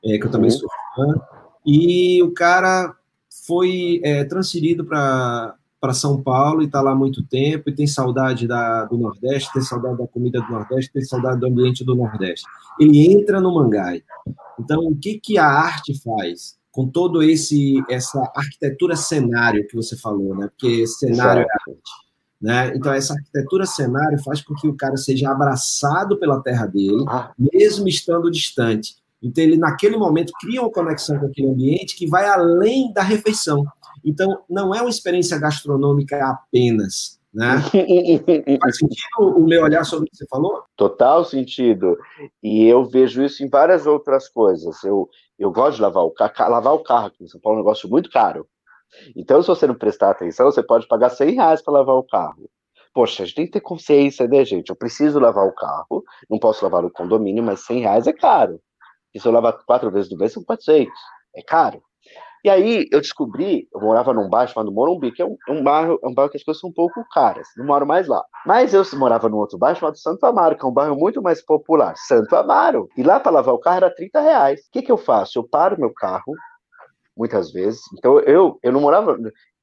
é, 0.05 0.19
que 0.19 0.25
eu 0.25 0.31
também 0.31 0.51
uhum. 0.51 0.59
sou 0.59 0.69
fã, 0.97 1.21
e 1.65 2.23
o 2.23 2.33
cara 2.33 2.97
foi 3.47 4.01
é, 4.03 4.25
transferido 4.25 4.85
para 4.85 5.55
para 5.81 5.95
São 5.95 6.21
Paulo 6.21 6.63
e 6.63 6.67
está 6.67 6.81
lá 6.81 6.95
muito 6.95 7.23
tempo 7.23 7.71
e 7.71 7.75
tem 7.75 7.87
saudade 7.87 8.47
da, 8.47 8.85
do 8.85 8.99
Nordeste, 8.99 9.53
tem 9.53 9.63
saudade 9.63 9.99
da 9.99 10.07
comida 10.07 10.41
do 10.41 10.51
Nordeste, 10.51 10.93
tem 10.93 11.03
saudade 11.03 11.41
do 11.41 11.47
ambiente 11.47 11.85
do 11.85 11.95
Nordeste. 11.95 12.45
Ele 12.81 13.13
entra 13.13 13.41
no 13.41 13.55
Mangai. 13.55 14.03
Então, 14.59 14.81
o 14.81 14.97
que, 14.97 15.21
que 15.21 15.39
a 15.39 15.47
arte 15.47 15.95
faz 16.03 16.59
com 16.73 16.87
todo 16.87 17.23
esse 17.23 17.83
essa 17.89 18.21
arquitetura 18.35 18.97
cenário 18.97 19.67
que 19.67 19.77
você 19.77 19.97
falou, 19.97 20.37
né? 20.37 20.49
Porque 20.49 20.87
cenário 20.87 21.43
Exato. 21.43 21.71
é 21.71 21.73
arte. 21.73 22.09
Né? 22.41 22.73
Então, 22.77 22.93
essa 22.93 23.15
arquitetura 23.15 23.67
cenário 23.67 24.23
faz 24.23 24.41
com 24.43 24.55
que 24.55 24.69
o 24.69 24.77
cara 24.77 24.97
seja 24.97 25.31
abraçado 25.31 26.19
pela 26.19 26.41
terra 26.41 26.67
dele, 26.67 27.05
ah. 27.09 27.33
mesmo 27.37 27.89
estando 27.89 28.31
distante. 28.31 28.97
Então, 29.21 29.43
ele, 29.43 29.57
naquele 29.57 29.97
momento, 29.97 30.33
cria 30.41 30.61
uma 30.61 30.71
conexão 30.71 31.19
com 31.19 31.27
aquele 31.27 31.49
ambiente 31.49 31.97
que 31.97 32.07
vai 32.07 32.27
além 32.27 32.93
da 32.93 33.03
refeição. 33.03 33.65
Então, 34.05 34.43
não 34.49 34.75
é 34.75 34.81
uma 34.81 34.91
experiência 34.91 35.39
gastronômica 35.39 36.17
apenas. 36.25 37.19
Né? 37.33 37.61
Faz 38.61 38.79
sentido 38.79 39.37
o 39.37 39.47
meu 39.47 39.63
olhar 39.63 39.85
sobre 39.85 40.07
o 40.07 40.11
que 40.11 40.17
você 40.17 40.27
falou? 40.29 40.65
Total 40.77 41.25
sentido. 41.25 41.97
E 42.43 42.67
eu 42.67 42.85
vejo 42.85 43.23
isso 43.23 43.45
em 43.45 43.49
várias 43.49 43.87
outras 43.87 44.29
coisas. 44.29 44.83
Eu, 44.83 45.09
eu 45.39 45.51
gosto 45.51 45.77
de 45.77 45.83
lavar 45.83 46.05
o 46.05 46.11
carro. 46.11 46.51
Lavar 46.51 46.75
o 46.75 46.83
carro 46.83 47.07
aqui 47.07 47.25
em 47.25 47.29
São 47.29 47.41
Paulo 47.41 47.59
é 47.59 47.61
um 47.61 47.65
negócio 47.65 47.89
muito 47.89 48.11
caro. 48.11 48.47
Então, 49.15 49.43
se 49.43 49.49
você 49.49 49.67
não 49.67 49.75
prestar 49.75 50.11
atenção, 50.11 50.47
você 50.47 50.63
pode 50.63 50.89
pagar 50.89 51.11
100 51.11 51.35
reais 51.35 51.63
para 51.63 51.75
lavar 51.75 51.97
o 51.97 52.03
carro. 52.03 52.49
Poxa, 52.95 53.23
a 53.23 53.27
gente 53.27 53.35
tem 53.35 53.47
que 53.47 53.53
ter 53.53 53.61
consciência, 53.61 54.27
né, 54.27 54.45
gente? 54.45 54.71
Eu 54.71 54.77
preciso 54.77 55.21
lavar 55.21 55.47
o 55.47 55.53
carro, 55.53 56.03
não 56.29 56.39
posso 56.39 56.65
lavar 56.65 56.83
no 56.83 56.91
condomínio, 56.91 57.43
mas 57.43 57.61
100 57.61 57.81
reais 57.81 58.07
é 58.07 58.13
caro. 58.13 58.61
E 59.15 59.21
se 59.21 59.29
eu 59.29 59.33
lavar 59.33 59.53
quatro 59.65 59.91
vezes 59.91 60.11
no 60.11 60.19
mês, 60.19 60.33
são 60.33 60.43
400. 60.43 60.93
É 61.37 61.43
caro. 61.43 61.83
E 62.45 62.51
aí 62.51 62.87
eu 62.93 63.01
descobri, 63.01 63.69
eu 63.73 63.81
morava 63.81 64.13
num 64.15 64.29
bairro 64.29 64.51
chamado 64.51 64.73
Morumbi, 64.73 65.13
que 65.13 65.21
é 65.21 65.27
um, 65.27 65.37
um, 65.49 65.63
bairro, 65.63 65.99
é 66.03 66.09
um 66.09 66.15
bairro 66.15 66.31
que 66.31 66.37
as 66.37 66.45
coisas 66.45 66.61
são 66.61 66.71
um 66.71 66.73
pouco 66.73 67.05
caras, 67.13 67.49
não 67.57 67.67
moro 67.67 67.87
mais 67.87 68.07
lá. 68.07 68.25
Mas 68.47 68.73
eu 68.73 68.83
morava 68.95 69.29
num 69.29 69.39
outro 69.39 69.59
bairro 69.59 69.79
chamado 69.79 69.99
Santo 69.99 70.25
Amaro, 70.25 70.57
que 70.57 70.65
é 70.65 70.69
um 70.69 70.73
bairro 70.73 70.97
muito 70.97 71.21
mais 71.21 71.45
popular. 71.45 71.95
Santo 71.97 72.35
Amaro. 72.37 72.89
E 72.97 73.03
lá 73.03 73.19
para 73.19 73.33
lavar 73.33 73.55
o 73.55 73.59
carro 73.59 73.79
era 73.79 73.95
30 73.95 74.21
reais. 74.21 74.61
O 74.61 74.71
que, 74.73 74.83
que 74.83 74.93
eu 74.93 74.97
faço? 74.97 75.39
Eu 75.39 75.49
paro 75.49 75.79
meu 75.79 75.93
carro, 75.93 76.35
muitas 77.17 77.51
vezes. 77.51 77.81
Então 77.97 78.21
eu, 78.21 78.59
eu 78.63 78.73
não 78.73 78.81
morava. 78.81 79.19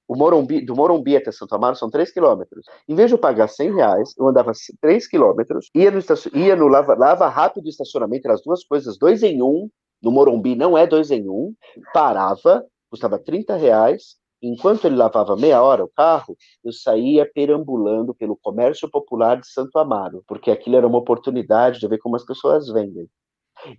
O 0.07 0.15
Morumbi, 0.15 0.63
do 0.63 0.75
Morumbi 0.75 1.17
até 1.17 1.31
Santo 1.31 1.55
Amaro 1.55 1.75
são 1.75 1.89
3 1.89 2.11
quilômetros. 2.11 2.65
Em 2.87 2.93
vez 2.93 3.09
de 3.09 3.15
eu 3.15 3.17
pagar 3.17 3.47
100 3.47 3.73
reais, 3.73 4.13
eu 4.19 4.27
andava 4.27 4.51
3 4.79 5.07
quilômetros, 5.07 5.69
ia 5.73 5.89
no, 5.89 5.99
ia 6.33 6.55
no 6.55 6.67
lava, 6.67 6.93
lava 6.93 7.27
rápido 7.27 7.67
estacionamento, 7.67 8.29
as 8.29 8.43
duas 8.43 8.63
coisas, 8.63 8.99
dois 8.99 9.23
em 9.23 9.41
um, 9.41 9.67
no 10.05 10.11
Morumbi 10.11 10.55
não 10.55 10.77
é 10.77 10.85
dois 10.85 11.09
em 11.09 11.27
um, 11.27 11.51
parava, 11.91 12.63
custava 12.91 13.17
30 13.17 13.55
reais, 13.55 14.17
enquanto 14.39 14.85
ele 14.85 14.95
lavava 14.95 15.35
meia 15.35 15.63
hora 15.63 15.83
o 15.83 15.89
carro, 15.89 16.37
eu 16.63 16.71
saía 16.71 17.27
perambulando 17.33 18.13
pelo 18.13 18.37
comércio 18.37 18.87
popular 18.87 19.41
de 19.41 19.47
Santo 19.47 19.79
Amaro, 19.79 20.23
porque 20.27 20.51
aquilo 20.51 20.75
era 20.75 20.85
uma 20.85 20.99
oportunidade 20.99 21.79
de 21.79 21.87
ver 21.87 21.97
como 21.97 22.15
as 22.15 22.23
pessoas 22.23 22.71
vendem. 22.71 23.09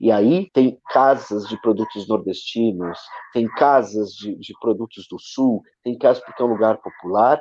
E 0.01 0.11
aí 0.11 0.51
tem 0.51 0.77
casas 0.89 1.47
de 1.47 1.61
produtos 1.61 2.09
nordestinos, 2.09 2.99
tem 3.33 3.47
casas 3.47 4.11
de, 4.11 4.35
de 4.35 4.53
produtos 4.61 5.07
do 5.09 5.21
sul, 5.21 5.63
tem 5.85 5.97
casas 5.97 6.25
porque 6.25 6.43
é 6.43 6.45
um 6.45 6.49
lugar 6.49 6.79
popular, 6.79 7.41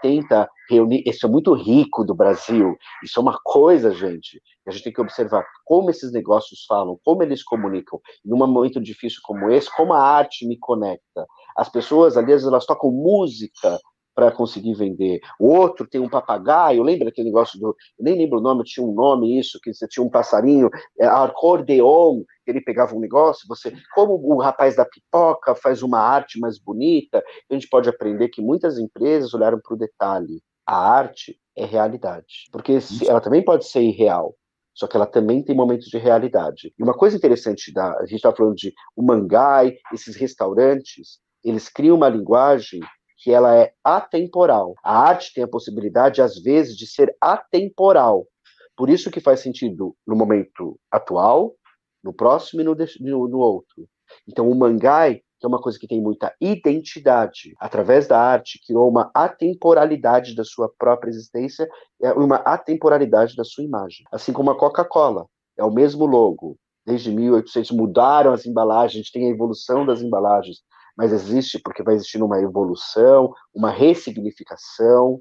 tenta 0.00 0.48
reunir. 0.68 1.02
Isso 1.06 1.26
é 1.26 1.28
muito 1.28 1.52
rico 1.54 2.04
do 2.04 2.14
Brasil. 2.14 2.76
Isso 3.02 3.18
é 3.18 3.22
uma 3.22 3.38
coisa, 3.42 3.92
gente, 3.92 4.40
a 4.66 4.70
gente 4.70 4.84
tem 4.84 4.92
que 4.92 5.00
observar 5.00 5.44
como 5.64 5.90
esses 5.90 6.12
negócios 6.12 6.64
falam, 6.66 6.98
como 7.04 7.22
eles 7.22 7.42
comunicam. 7.42 8.00
Num 8.24 8.36
momento 8.36 8.80
difícil 8.80 9.20
como 9.22 9.50
esse, 9.50 9.74
como 9.76 9.92
a 9.92 10.02
arte 10.02 10.46
me 10.46 10.58
conecta. 10.58 11.26
As 11.56 11.68
pessoas, 11.68 12.14
vezes, 12.14 12.46
elas 12.46 12.66
tocam 12.66 12.90
música 12.90 13.78
para 14.16 14.32
conseguir 14.32 14.72
vender. 14.72 15.20
O 15.38 15.48
outro 15.48 15.86
tem 15.86 16.00
um 16.00 16.08
papagaio, 16.08 16.82
lembra 16.82 17.10
aquele 17.10 17.28
negócio 17.28 17.60
do. 17.60 17.76
Nem 18.00 18.16
lembro 18.16 18.38
o 18.38 18.42
nome, 18.42 18.64
tinha 18.64 18.84
um 18.84 18.94
nome 18.94 19.38
isso, 19.38 19.60
que 19.62 19.72
você 19.74 19.86
tinha 19.86 20.02
um 20.02 20.08
passarinho, 20.08 20.70
é, 20.98 21.06
acordeon, 21.06 22.22
ele 22.46 22.62
pegava 22.62 22.96
um 22.96 23.00
negócio, 23.00 23.46
você. 23.46 23.76
Como 23.94 24.14
o 24.14 24.40
rapaz 24.40 24.74
da 24.76 24.86
pipoca 24.86 25.54
faz 25.54 25.82
uma 25.82 26.00
arte 26.00 26.40
mais 26.40 26.58
bonita, 26.58 27.22
a 27.50 27.54
gente 27.54 27.68
pode 27.68 27.90
aprender 27.90 28.30
que 28.30 28.40
muitas 28.40 28.78
empresas 28.78 29.34
olharam 29.34 29.60
para 29.62 29.74
o 29.74 29.78
detalhe. 29.78 30.42
A 30.66 30.76
arte 30.76 31.38
é 31.54 31.66
realidade. 31.66 32.48
Porque 32.50 32.78
ela 33.06 33.20
também 33.20 33.44
pode 33.44 33.66
ser 33.66 33.82
irreal, 33.82 34.34
só 34.72 34.86
que 34.86 34.96
ela 34.96 35.06
também 35.06 35.42
tem 35.42 35.54
momentos 35.54 35.88
de 35.88 35.98
realidade. 35.98 36.72
E 36.78 36.82
uma 36.82 36.94
coisa 36.94 37.16
interessante 37.18 37.70
da, 37.70 37.98
a 37.98 38.06
gente 38.06 38.16
está 38.16 38.32
falando 38.32 38.54
de 38.54 38.72
o 38.96 39.02
mangai, 39.02 39.76
esses 39.92 40.16
restaurantes, 40.16 41.18
eles 41.44 41.68
criam 41.68 41.96
uma 41.96 42.08
linguagem 42.08 42.80
que 43.16 43.32
ela 43.32 43.56
é 43.56 43.72
atemporal. 43.82 44.74
A 44.82 44.98
arte 44.98 45.32
tem 45.34 45.44
a 45.44 45.48
possibilidade, 45.48 46.20
às 46.20 46.38
vezes, 46.38 46.76
de 46.76 46.86
ser 46.86 47.14
atemporal. 47.20 48.26
Por 48.76 48.90
isso 48.90 49.10
que 49.10 49.20
faz 49.20 49.40
sentido 49.40 49.96
no 50.06 50.14
momento 50.14 50.78
atual, 50.90 51.54
no 52.04 52.12
próximo 52.12 52.60
e 52.60 52.64
no, 52.64 52.74
no, 52.74 53.28
no 53.28 53.38
outro. 53.38 53.88
Então, 54.28 54.48
o 54.48 54.54
mangai, 54.54 55.16
que 55.38 55.46
é 55.46 55.48
uma 55.48 55.60
coisa 55.60 55.78
que 55.78 55.88
tem 55.88 56.00
muita 56.00 56.34
identidade, 56.40 57.54
através 57.58 58.06
da 58.06 58.20
arte, 58.20 58.60
criou 58.66 58.88
uma 58.88 59.10
atemporalidade 59.14 60.34
da 60.34 60.44
sua 60.44 60.70
própria 60.78 61.10
existência, 61.10 61.68
e 62.00 62.06
uma 62.12 62.36
atemporalidade 62.36 63.34
da 63.34 63.44
sua 63.44 63.64
imagem. 63.64 64.04
Assim 64.12 64.32
como 64.32 64.50
a 64.50 64.58
Coca-Cola, 64.58 65.26
é 65.58 65.64
o 65.64 65.72
mesmo 65.72 66.04
logo. 66.06 66.56
Desde 66.86 67.10
1800 67.10 67.72
mudaram 67.72 68.32
as 68.32 68.46
embalagens, 68.46 69.10
tem 69.10 69.26
a 69.26 69.30
evolução 69.30 69.84
das 69.84 70.02
embalagens, 70.02 70.58
mas 70.96 71.12
existe 71.12 71.58
porque 71.58 71.82
vai 71.82 71.94
existindo 71.94 72.24
uma 72.24 72.40
evolução, 72.40 73.32
uma 73.54 73.70
ressignificação. 73.70 75.20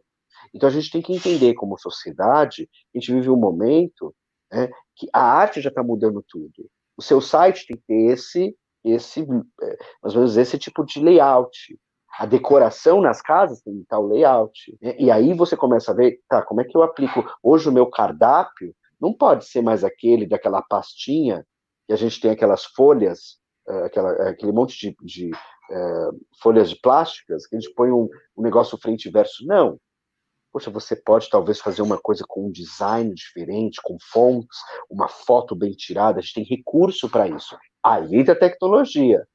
Então 0.53 0.69
a 0.69 0.71
gente 0.71 0.91
tem 0.91 1.01
que 1.01 1.13
entender 1.13 1.53
como 1.55 1.77
sociedade, 1.77 2.69
a 2.93 2.97
gente 2.97 3.11
vive 3.11 3.29
um 3.29 3.35
momento 3.35 4.15
né, 4.51 4.69
que 4.95 5.07
a 5.13 5.21
arte 5.21 5.61
já 5.61 5.69
está 5.69 5.83
mudando 5.83 6.23
tudo. 6.27 6.69
O 6.97 7.01
seu 7.01 7.19
site 7.19 7.67
tem 7.67 7.75
que 7.75 7.83
ter 7.85 8.13
esse, 8.13 8.55
esse, 8.83 9.25
mais 10.01 10.15
ou 10.15 10.21
menos 10.21 10.37
esse 10.37 10.57
tipo 10.57 10.85
de 10.85 10.99
layout. 10.99 11.77
A 12.17 12.25
decoração 12.25 13.01
nas 13.01 13.21
casas 13.21 13.61
tem 13.61 13.81
estar 13.81 13.99
o 13.99 14.07
layout. 14.07 14.77
Né? 14.81 14.95
E 14.97 15.11
aí 15.11 15.33
você 15.33 15.57
começa 15.57 15.91
a 15.91 15.95
ver, 15.95 16.21
tá, 16.29 16.41
como 16.41 16.61
é 16.61 16.63
que 16.63 16.77
eu 16.77 16.83
aplico? 16.83 17.25
Hoje 17.43 17.67
o 17.67 17.73
meu 17.73 17.87
cardápio 17.87 18.73
não 19.01 19.13
pode 19.13 19.45
ser 19.45 19.61
mais 19.61 19.83
aquele 19.83 20.25
daquela 20.25 20.61
pastinha 20.61 21.45
que 21.85 21.93
a 21.93 21.97
gente 21.97 22.19
tem 22.19 22.31
aquelas 22.31 22.63
folhas, 22.63 23.37
aquela, 23.85 24.29
aquele 24.29 24.51
monte 24.51 24.77
de, 24.77 24.95
de 25.01 25.31
é, 25.71 26.09
folhas 26.41 26.69
de 26.69 26.79
plásticas, 26.79 27.47
que 27.47 27.55
a 27.55 27.59
gente 27.59 27.73
põe 27.73 27.91
um, 27.91 28.07
um 28.37 28.41
negócio 28.41 28.77
frente 28.77 29.07
e 29.07 29.11
verso. 29.11 29.45
Não. 29.45 29.79
Poxa, 30.51 30.69
você 30.69 30.95
pode 30.95 31.29
talvez 31.29 31.59
fazer 31.59 31.81
uma 31.81 31.97
coisa 31.97 32.23
com 32.27 32.47
um 32.47 32.51
design 32.51 33.13
diferente, 33.13 33.81
com 33.83 33.97
fontes, 33.99 34.57
uma 34.89 35.09
foto 35.09 35.55
bem 35.55 35.71
tirada, 35.71 36.19
a 36.19 36.21
gente 36.21 36.33
tem 36.33 36.43
recurso 36.45 37.09
para 37.09 37.27
isso. 37.27 37.57
Aí 37.83 38.23
da 38.23 38.35
tecnologia. 38.35 39.27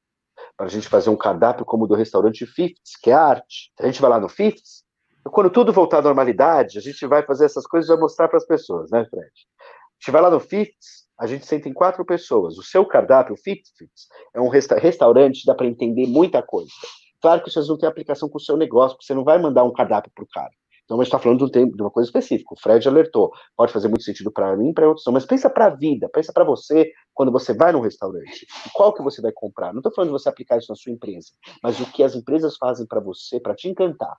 Para 0.57 0.65
a 0.65 0.69
gente 0.69 0.87
fazer 0.87 1.11
um 1.11 1.15
cardápio 1.15 1.63
como 1.63 1.83
o 1.83 1.87
do 1.87 1.93
restaurante 1.93 2.45
Fifths, 2.47 2.97
que 3.01 3.11
é 3.11 3.13
arte. 3.13 3.71
A 3.79 3.85
gente 3.85 4.01
vai 4.01 4.09
lá 4.09 4.19
no 4.19 4.27
Fifths, 4.27 4.83
quando 5.29 5.51
tudo 5.51 5.71
voltar 5.71 5.99
à 5.99 6.01
normalidade, 6.01 6.79
a 6.79 6.81
gente 6.81 7.05
vai 7.05 7.23
fazer 7.23 7.45
essas 7.45 7.67
coisas 7.67 7.87
e 7.87 7.93
vai 7.93 8.01
mostrar 8.01 8.27
para 8.27 8.37
as 8.37 8.45
pessoas, 8.45 8.89
né, 8.89 9.05
Fred? 9.07 9.27
A 9.27 9.93
gente 9.99 10.11
vai 10.11 10.21
lá 10.21 10.31
no 10.31 10.39
Fifths, 10.39 11.07
a 11.21 11.27
gente 11.27 11.45
senta 11.45 11.69
em 11.69 11.73
quatro 11.73 12.03
pessoas. 12.03 12.57
O 12.57 12.63
seu 12.63 12.83
cardápio, 12.83 13.37
Fit 13.37 13.61
Fits, 13.77 14.07
é 14.33 14.41
um 14.41 14.49
resta 14.49 14.75
restaurante, 14.75 15.45
dá 15.45 15.53
para 15.53 15.67
entender 15.67 16.07
muita 16.07 16.41
coisa. 16.41 16.71
Claro 17.21 17.43
que 17.43 17.49
isso 17.49 17.63
não 17.67 17.77
tem 17.77 17.87
aplicação 17.87 18.27
com 18.27 18.39
o 18.39 18.41
seu 18.41 18.57
negócio, 18.57 18.97
porque 18.97 19.05
você 19.05 19.13
não 19.13 19.23
vai 19.23 19.37
mandar 19.39 19.63
um 19.63 19.71
cardápio 19.71 20.11
para 20.15 20.23
o 20.23 20.27
cara. 20.27 20.49
Então, 20.83 20.99
a 20.99 21.03
gente 21.03 21.13
está 21.13 21.19
falando 21.19 21.47
de, 21.47 21.59
um 21.59 21.69
de 21.69 21.81
uma 21.81 21.91
coisa 21.91 22.07
específica. 22.09 22.55
O 22.55 22.59
Fred 22.59 22.85
alertou. 22.87 23.31
Pode 23.55 23.71
fazer 23.71 23.87
muito 23.87 24.03
sentido 24.03 24.31
para 24.31 24.57
mim, 24.57 24.73
para 24.73 24.87
outros, 24.87 25.05
mas 25.13 25.23
pensa 25.23 25.47
para 25.47 25.67
a 25.67 25.69
vida, 25.69 26.09
pensa 26.11 26.33
para 26.33 26.43
você 26.43 26.91
quando 27.13 27.31
você 27.31 27.53
vai 27.53 27.71
num 27.71 27.81
restaurante. 27.81 28.47
Qual 28.73 28.91
que 28.91 29.03
você 29.03 29.21
vai 29.21 29.31
comprar? 29.31 29.73
Não 29.73 29.79
estou 29.79 29.93
falando 29.93 30.09
de 30.09 30.13
você 30.13 30.27
aplicar 30.27 30.57
isso 30.57 30.71
na 30.71 30.75
sua 30.75 30.91
empresa, 30.91 31.29
mas 31.61 31.79
o 31.79 31.85
que 31.91 32.01
as 32.01 32.15
empresas 32.15 32.57
fazem 32.57 32.87
para 32.87 32.99
você, 32.99 33.39
para 33.39 33.53
te 33.53 33.69
encantar, 33.69 34.17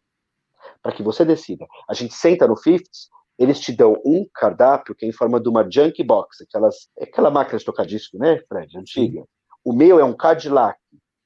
para 0.80 0.92
que 0.92 1.02
você 1.02 1.24
decida. 1.24 1.66
A 1.90 1.94
gente 1.94 2.14
senta 2.14 2.46
no 2.46 2.56
Fifths, 2.56 3.08
eles 3.38 3.60
te 3.60 3.72
dão 3.72 4.00
um 4.04 4.26
cardápio 4.32 4.94
que 4.94 5.04
é 5.04 5.08
em 5.08 5.12
forma 5.12 5.40
de 5.40 5.48
uma 5.48 5.68
junk 5.68 6.02
box, 6.04 6.42
aquelas, 6.42 6.88
aquela 7.00 7.30
máquina 7.30 7.58
de 7.58 7.64
tocar 7.64 7.86
disco, 7.86 8.18
né, 8.18 8.40
Fred, 8.48 8.78
antiga. 8.78 9.24
O 9.64 9.72
meu 9.72 9.98
é 9.98 10.04
um 10.04 10.12
Cadillac, 10.12 10.78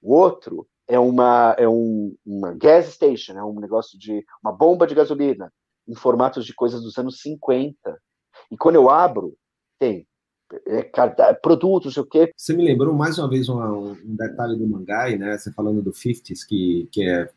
o 0.03 0.15
outro 0.15 0.67
é 0.89 0.99
uma 0.99 1.55
é 1.59 1.69
um, 1.69 2.15
uma 2.25 2.55
gas 2.55 2.87
station, 2.87 3.33
é 3.33 3.45
um 3.45 3.59
negócio 3.59 3.99
de 3.99 4.25
uma 4.43 4.53
bomba 4.53 4.87
de 4.87 4.95
gasolina 4.95 5.53
em 5.89 5.95
formatos 5.95 6.45
de 6.45 6.55
coisas 6.55 6.83
dos 6.83 6.97
anos 6.99 7.21
50. 7.21 7.77
E 8.51 8.57
quando 8.57 8.77
eu 8.77 8.91
abro, 8.91 9.37
tem 9.79 10.07
é, 10.67 11.35
produtos, 11.35 11.95
sei 11.95 12.03
o 12.03 12.07
quê. 12.07 12.33
Você 12.37 12.55
me 12.55 12.65
lembrou 12.65 12.95
mais 12.95 13.19
uma 13.19 13.29
vez 13.29 13.49
uma, 13.49 13.69
um 13.73 13.97
detalhe 14.17 14.57
do 14.57 14.67
Mangai, 14.67 15.17
né? 15.17 15.37
Você 15.37 15.53
falando 15.53 15.83
do 15.83 15.91
50s, 15.91 16.47
que, 16.47 16.89
que 16.93 17.03
é, 17.03 17.29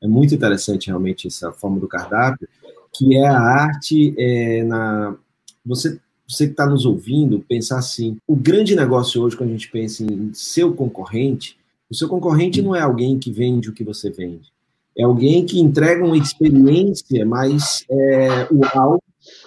é 0.00 0.06
muito 0.06 0.34
interessante 0.34 0.88
realmente 0.88 1.28
essa 1.28 1.52
forma 1.52 1.78
do 1.78 1.88
cardápio, 1.88 2.48
que 2.96 3.16
é 3.16 3.26
a 3.26 3.38
arte 3.38 4.14
é, 4.18 4.62
na. 4.64 5.16
Você 5.64 5.98
você 6.28 6.46
que 6.46 6.52
está 6.52 6.66
nos 6.66 6.84
ouvindo, 6.84 7.44
pensar 7.48 7.78
assim: 7.78 8.16
o 8.26 8.34
grande 8.34 8.74
negócio 8.74 9.22
hoje, 9.22 9.36
quando 9.36 9.50
a 9.50 9.52
gente 9.52 9.70
pensa 9.70 10.02
em 10.02 10.32
seu 10.34 10.74
concorrente, 10.74 11.56
o 11.88 11.94
seu 11.94 12.08
concorrente 12.08 12.60
não 12.60 12.74
é 12.74 12.80
alguém 12.80 13.18
que 13.18 13.30
vende 13.30 13.70
o 13.70 13.72
que 13.72 13.84
você 13.84 14.10
vende, 14.10 14.52
é 14.98 15.04
alguém 15.04 15.46
que 15.46 15.60
entrega 15.60 16.04
uma 16.04 16.18
experiência 16.18 17.24
mais 17.24 17.84
é, 17.88 18.48
uau 18.52 19.00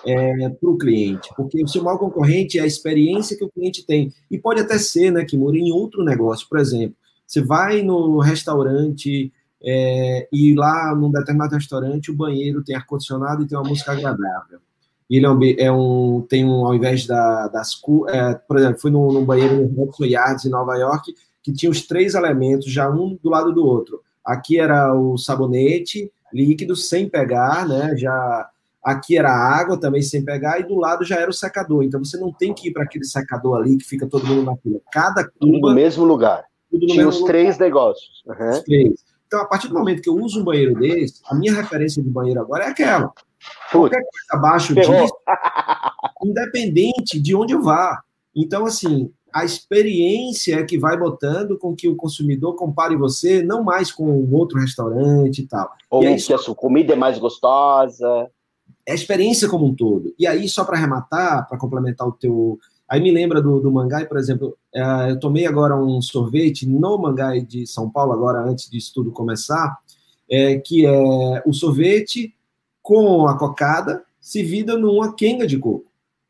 é, 0.06 0.50
para 0.50 0.70
o 0.70 0.78
cliente, 0.78 1.30
porque 1.36 1.62
o 1.62 1.68
seu 1.68 1.84
maior 1.84 1.98
concorrente 1.98 2.58
é 2.58 2.62
a 2.62 2.68
experiência 2.68 3.38
que 3.38 3.44
o 3.44 3.50
cliente 3.50 3.86
tem. 3.86 4.14
E 4.32 4.38
pode 4.38 4.62
até 4.62 4.78
ser, 4.78 5.12
né, 5.12 5.26
que 5.26 5.38
mora 5.38 5.58
em 5.58 5.72
outro 5.72 6.04
negócio. 6.04 6.48
Por 6.50 6.60
exemplo, 6.60 6.96
você 7.28 7.42
vai 7.42 7.82
no 7.82 8.20
restaurante 8.20 9.32
é, 9.64 10.28
e 10.32 10.54
lá 10.56 10.96
num 10.96 11.12
determinado 11.12 11.56
restaurante 11.56 12.12
o 12.12 12.16
banheiro 12.16 12.64
tem 12.64 12.76
ar-condicionado 12.76 13.44
e 13.44 13.48
tem 13.48 13.58
uma 13.58 13.68
música 13.68 13.92
agradável. 13.92 14.60
Ele 15.10 15.26
é 15.26 15.30
um, 15.30 15.40
é 15.58 15.72
um 15.72 16.26
tem 16.30 16.46
um, 16.46 16.66
ao 16.66 16.76
invés 16.76 17.08
da, 17.08 17.48
das. 17.48 17.82
É, 18.10 18.36
por 18.36 18.58
exemplo, 18.58 18.80
fui 18.80 18.92
num, 18.92 19.12
num 19.12 19.26
banheiro 19.26 19.56
no 19.56 19.84
Hudson 19.84 20.06
Yards, 20.06 20.46
em 20.46 20.50
Nova 20.50 20.76
York, 20.76 21.14
que 21.42 21.52
tinha 21.52 21.72
os 21.72 21.86
três 21.86 22.14
elementos, 22.14 22.72
já 22.72 22.90
um 22.90 23.18
do 23.22 23.30
lado 23.30 23.52
do 23.52 23.66
outro. 23.66 24.02
Aqui 24.24 24.60
era 24.60 24.94
o 24.94 25.18
sabonete 25.18 26.12
líquido 26.32 26.76
sem 26.76 27.10
pegar, 27.10 27.68
né? 27.68 27.98
Já 27.98 28.50
aqui 28.84 29.18
era 29.18 29.30
a 29.30 29.60
água 29.60 29.80
também 29.80 30.02
sem 30.02 30.24
pegar 30.24 30.60
e 30.60 30.64
do 30.64 30.76
lado 30.76 31.04
já 31.04 31.16
era 31.16 31.30
o 31.30 31.34
secador. 31.34 31.84
Então 31.84 32.04
você 32.04 32.18
não 32.18 32.32
tem 32.32 32.54
que 32.54 32.70
ir 32.70 32.72
para 32.72 32.84
aquele 32.84 33.06
secador 33.06 33.58
ali 33.58 33.78
que 33.78 33.86
fica 33.86 34.08
todo 34.08 34.28
mundo 34.28 34.44
na 34.44 34.56
fila. 34.58 34.80
Cada 34.92 35.24
cuba 35.24 35.36
tudo 35.40 35.60
no 35.60 35.74
mesmo 35.74 36.06
lugar. 36.06 36.44
Tudo 36.70 36.82
no 36.82 36.94
Tinha 36.94 37.08
os 37.08 37.16
lugar. 37.16 37.28
três 37.28 37.58
negócios. 37.58 38.24
Uhum. 38.28 38.52
Os 38.52 38.60
três. 38.62 39.09
Então 39.30 39.42
a 39.42 39.46
partir 39.46 39.68
do 39.68 39.76
momento 39.76 40.02
que 40.02 40.10
eu 40.10 40.16
uso 40.16 40.42
um 40.42 40.44
banheiro 40.44 40.74
desse, 40.74 41.22
a 41.30 41.36
minha 41.36 41.54
referência 41.54 42.02
de 42.02 42.10
banheiro 42.10 42.42
agora 42.42 42.64
é 42.64 42.70
aquela. 42.70 43.14
Qualquer 43.72 44.02
coisa 44.02 44.28
abaixo 44.32 44.74
Ferrou. 44.74 45.04
disso, 45.04 45.14
independente 46.26 47.20
de 47.20 47.36
onde 47.36 47.54
eu 47.54 47.62
vá. 47.62 48.02
Então 48.36 48.66
assim, 48.66 49.12
a 49.32 49.46
experiência 49.46 50.56
é 50.56 50.64
que 50.64 50.80
vai 50.80 50.98
botando 50.98 51.60
com 51.60 51.76
que 51.76 51.88
o 51.88 51.96
consumidor 51.96 52.56
compare 52.56 52.96
você 52.96 53.44
não 53.44 53.64
mais 53.64 53.92
com 53.92 54.28
outro 54.32 54.60
restaurante 54.60 55.44
e 55.44 55.48
tal. 55.48 55.72
Ou 55.92 56.02
e 56.02 56.08
aí, 56.08 56.20
que 56.20 56.34
a 56.34 56.38
sua 56.40 56.56
comida 56.56 56.94
é 56.94 56.96
mais 56.96 57.20
gostosa. 57.20 58.28
É 58.84 58.92
a 58.92 58.96
experiência 58.96 59.48
como 59.48 59.68
um 59.68 59.76
todo. 59.76 60.12
E 60.18 60.26
aí, 60.26 60.50
só 60.50 60.66
para 60.66 60.76
arrematar, 60.76 61.48
para 61.48 61.60
complementar 61.60 62.08
o 62.08 62.12
teu. 62.12 62.58
Aí 62.90 63.00
me 63.00 63.12
lembra 63.12 63.40
do, 63.42 63.60
do 63.60 63.72
Mangai, 63.72 64.08
por 64.08 64.18
exemplo, 64.18 64.58
é, 64.74 65.12
eu 65.12 65.20
tomei 65.20 65.46
agora 65.46 65.76
um 65.76 66.02
sorvete 66.02 66.68
no 66.68 66.98
Mangai 66.98 67.42
de 67.42 67.68
São 67.68 67.90
Paulo, 67.90 68.14
agora 68.14 68.42
antes 68.42 68.70
disso 68.70 68.92
tudo 68.96 69.12
começar, 69.12 69.78
é, 70.30 70.58
que 70.58 70.86
é 70.86 71.44
o 71.46 71.54
sorvete 71.54 72.34
com 72.82 73.28
a 73.28 73.38
cocada 73.38 74.04
servida 74.20 74.76
numa 74.76 75.14
quenga 75.14 75.46
de 75.46 75.58
coco. 75.58 75.86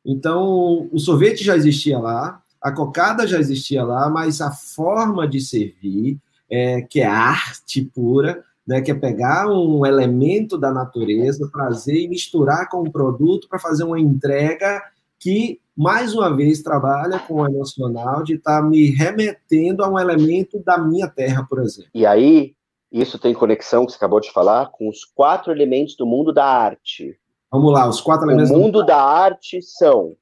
Então, 0.05 0.89
o 0.91 0.99
sorvete 0.99 1.43
já 1.43 1.55
existia 1.55 1.97
lá, 1.97 2.41
a 2.61 2.71
cocada 2.71 3.25
já 3.25 3.39
existia 3.39 3.83
lá, 3.83 4.09
mas 4.09 4.41
a 4.41 4.51
forma 4.51 5.27
de 5.27 5.39
servir, 5.39 6.17
é, 6.49 6.81
que 6.81 6.99
é 6.99 7.05
arte 7.05 7.81
pura, 7.83 8.43
né, 8.67 8.81
que 8.81 8.91
é 8.91 8.95
pegar 8.95 9.47
um 9.47 9.85
elemento 9.85 10.57
da 10.57 10.71
natureza, 10.71 11.49
trazer 11.51 12.01
e 12.01 12.07
misturar 12.07 12.69
com 12.69 12.81
um 12.81 12.91
produto 12.91 13.47
para 13.47 13.59
fazer 13.59 13.83
uma 13.83 13.99
entrega 13.99 14.81
que, 15.19 15.59
mais 15.75 16.13
uma 16.13 16.35
vez, 16.35 16.61
trabalha 16.61 17.19
com 17.19 17.35
o 17.35 17.45
emocional 17.47 18.23
de 18.23 18.35
estar 18.35 18.61
tá 18.61 18.67
me 18.67 18.89
remetendo 18.89 19.83
a 19.83 19.89
um 19.89 19.99
elemento 19.99 20.61
da 20.63 20.77
minha 20.77 21.07
terra, 21.07 21.45
por 21.47 21.59
exemplo. 21.59 21.91
E 21.93 22.05
aí, 22.05 22.55
isso 22.91 23.19
tem 23.19 23.33
conexão, 23.33 23.85
que 23.85 23.91
você 23.91 23.97
acabou 23.97 24.19
de 24.19 24.31
falar, 24.31 24.71
com 24.71 24.87
os 24.87 25.03
quatro 25.03 25.51
elementos 25.51 25.95
do 25.95 26.05
mundo 26.05 26.33
da 26.33 26.45
arte. 26.45 27.19
Vamos 27.51 27.73
lá, 27.73 27.87
os 27.87 28.01
quatro 28.01 28.27
elementos. 28.27 28.51
O 28.51 28.57
mundo 28.57 28.79
do... 28.79 28.85
da 28.85 29.01
arte 29.01 29.61
são 29.61 30.15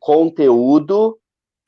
conteúdo, 0.00 1.18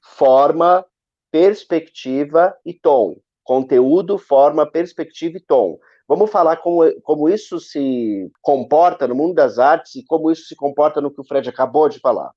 forma, 0.03 0.85
perspectiva 1.31 2.55
e 2.65 2.75
tom. 2.75 3.17
Conteúdo, 3.43 4.19
forma, 4.19 4.67
perspectiva 4.67 5.37
e 5.37 5.41
tom. 5.41 5.79
Vamos 6.07 6.31
falar 6.31 6.57
como, 6.59 6.81
como 7.03 7.29
isso 7.29 7.59
se 7.59 8.31
comporta 8.43 9.09
no 9.09 9.15
mundo 9.15 9.35
das 9.35 9.59
artes 9.59 9.95
e 9.97 10.05
como 10.05 10.31
isso 10.31 10.47
se 10.47 10.55
comporta 10.55 11.01
no 11.01 11.11
que 11.11 11.21
o 11.21 11.25
Fred 11.25 11.49
acabou 11.49 11.89
de 11.89 11.99
falar. 11.99 12.31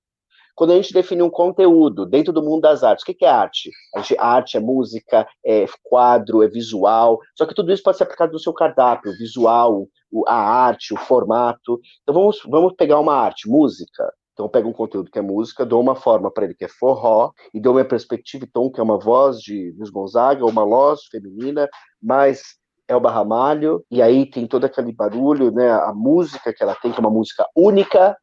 Quando 0.57 0.71
a 0.71 0.75
gente 0.75 0.91
define 0.91 1.21
um 1.21 1.29
conteúdo 1.29 2.03
dentro 2.03 2.33
do 2.33 2.41
mundo 2.41 2.61
das 2.61 2.83
artes, 2.83 3.03
o 3.03 3.05
que 3.05 3.23
é 3.23 3.29
arte? 3.29 3.69
A 4.17 4.27
arte 4.27 4.57
é 4.57 4.59
música, 4.59 5.27
é 5.45 5.67
quadro, 5.83 6.41
é 6.41 6.47
visual, 6.47 7.19
só 7.35 7.45
que 7.45 7.53
tudo 7.53 7.71
isso 7.71 7.83
pode 7.83 7.97
ser 7.97 8.05
aplicado 8.05 8.33
no 8.33 8.39
seu 8.39 8.51
cardápio, 8.51 9.11
o 9.11 9.17
visual, 9.17 9.87
a 10.25 10.35
arte, 10.35 10.95
o 10.95 10.97
formato. 10.97 11.79
Então 12.01 12.15
vamos, 12.15 12.41
vamos 12.49 12.73
pegar 12.75 12.99
uma 12.99 13.13
arte, 13.13 13.47
música. 13.47 14.11
Então, 14.33 14.47
eu 14.47 14.49
pego 14.49 14.69
um 14.69 14.73
conteúdo 14.73 15.11
que 15.11 15.19
é 15.19 15.21
música, 15.21 15.63
dou 15.63 15.79
uma 15.79 15.95
forma 15.95 16.31
para 16.31 16.45
ele 16.45 16.55
que 16.55 16.65
é 16.65 16.67
forró, 16.67 17.31
e 17.53 17.59
dou 17.59 17.73
uma 17.73 17.85
perspectiva 17.85 18.45
e 18.45 18.47
tom, 18.47 18.71
que 18.71 18.79
é 18.79 18.83
uma 18.83 18.97
voz 18.97 19.39
de 19.39 19.75
Luiz 19.77 19.91
Gonzaga, 19.91 20.43
uma 20.43 20.65
voz 20.65 21.01
feminina, 21.11 21.69
mais 22.01 22.41
Elba 22.87 23.11
Ramalho, 23.11 23.83
e 23.91 24.01
aí 24.01 24.27
tem 24.27 24.47
todo 24.47 24.65
aquele 24.65 24.91
barulho, 24.91 25.51
né? 25.51 25.71
A 25.71 25.93
música 25.93 26.51
que 26.51 26.63
ela 26.63 26.73
tem, 26.75 26.91
que 26.91 26.97
é 26.97 27.01
uma 27.01 27.11
música 27.11 27.45
única, 27.55 28.15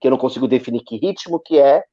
que 0.00 0.06
eu 0.06 0.10
não 0.10 0.18
consigo 0.18 0.48
definir 0.48 0.82
que 0.84 0.96
ritmo 0.96 1.40
que 1.40 1.58
é, 1.58 1.84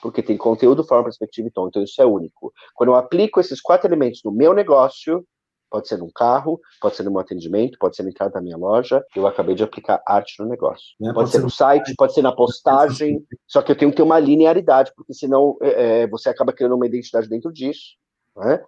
porque 0.00 0.22
tem 0.22 0.36
conteúdo, 0.36 0.84
forma, 0.84 1.04
perspectiva 1.04 1.48
e 1.48 1.50
tom. 1.50 1.68
Então, 1.68 1.82
isso 1.82 2.00
é 2.00 2.06
único. 2.06 2.52
Quando 2.74 2.90
eu 2.90 2.96
aplico 2.96 3.40
esses 3.40 3.60
quatro 3.60 3.88
elementos 3.88 4.20
no 4.24 4.30
meu 4.30 4.54
negócio, 4.54 5.26
Pode 5.70 5.86
ser 5.86 5.98
num 5.98 6.10
carro, 6.10 6.60
pode 6.80 6.96
ser 6.96 7.02
no 7.02 7.10
meu 7.10 7.20
atendimento, 7.20 7.78
pode 7.78 7.94
ser 7.94 8.02
na 8.02 8.08
entrada 8.08 8.32
da 8.32 8.40
minha 8.40 8.56
loja. 8.56 9.04
Eu 9.14 9.26
acabei 9.26 9.54
de 9.54 9.62
aplicar 9.62 10.02
arte 10.06 10.40
no 10.40 10.48
negócio. 10.48 10.94
É, 11.00 11.04
pode, 11.04 11.14
pode, 11.14 11.30
ser 11.30 11.38
no 11.40 11.50
site, 11.50 11.94
pode 11.94 12.14
ser 12.14 12.22
na 12.22 12.32
postagem. 12.32 13.22
Só 13.46 13.60
que 13.60 13.70
eu 13.70 13.76
tenho 13.76 13.90
que 13.90 13.96
ter 13.96 14.02
uma 14.02 14.18
linearidade, 14.18 14.92
porque 14.96 15.12
senão 15.12 15.58
é, 15.60 16.02
é, 16.02 16.06
você 16.06 16.30
acaba 16.30 16.52
criando 16.52 16.74
uma 16.74 16.86
identidade 16.86 17.28
dentro 17.28 17.52
disso. 17.52 17.96
Né? 18.36 18.64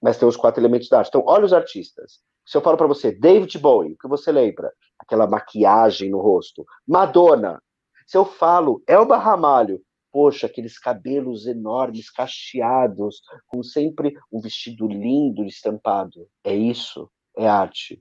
Mas 0.00 0.16
tem 0.16 0.28
os 0.28 0.36
quatro 0.36 0.60
elementos 0.60 0.88
da 0.88 0.98
arte. 0.98 1.08
Então, 1.08 1.24
olha 1.26 1.44
os 1.44 1.52
artistas. 1.52 2.20
Se 2.46 2.56
eu 2.56 2.60
falo 2.60 2.76
para 2.76 2.86
você, 2.86 3.10
David 3.10 3.58
Bowie, 3.58 3.94
o 3.94 3.98
que 3.98 4.06
você 4.06 4.30
lembra? 4.30 4.72
Aquela 4.98 5.26
maquiagem 5.26 6.10
no 6.10 6.20
rosto. 6.20 6.64
Madonna. 6.86 7.60
Se 8.06 8.16
eu 8.16 8.24
falo 8.24 8.82
Elba 8.86 9.16
Ramalho, 9.16 9.80
poxa, 10.12 10.46
aqueles 10.46 10.78
cabelos 10.78 11.46
enormes, 11.46 12.10
cacheados, 12.10 13.20
com 13.48 13.62
sempre 13.62 14.14
um 14.32 14.40
vestido 14.40 14.86
lindo 14.86 15.44
estampado. 15.44 16.28
É 16.44 16.54
isso, 16.54 17.10
é 17.36 17.48
arte. 17.48 18.00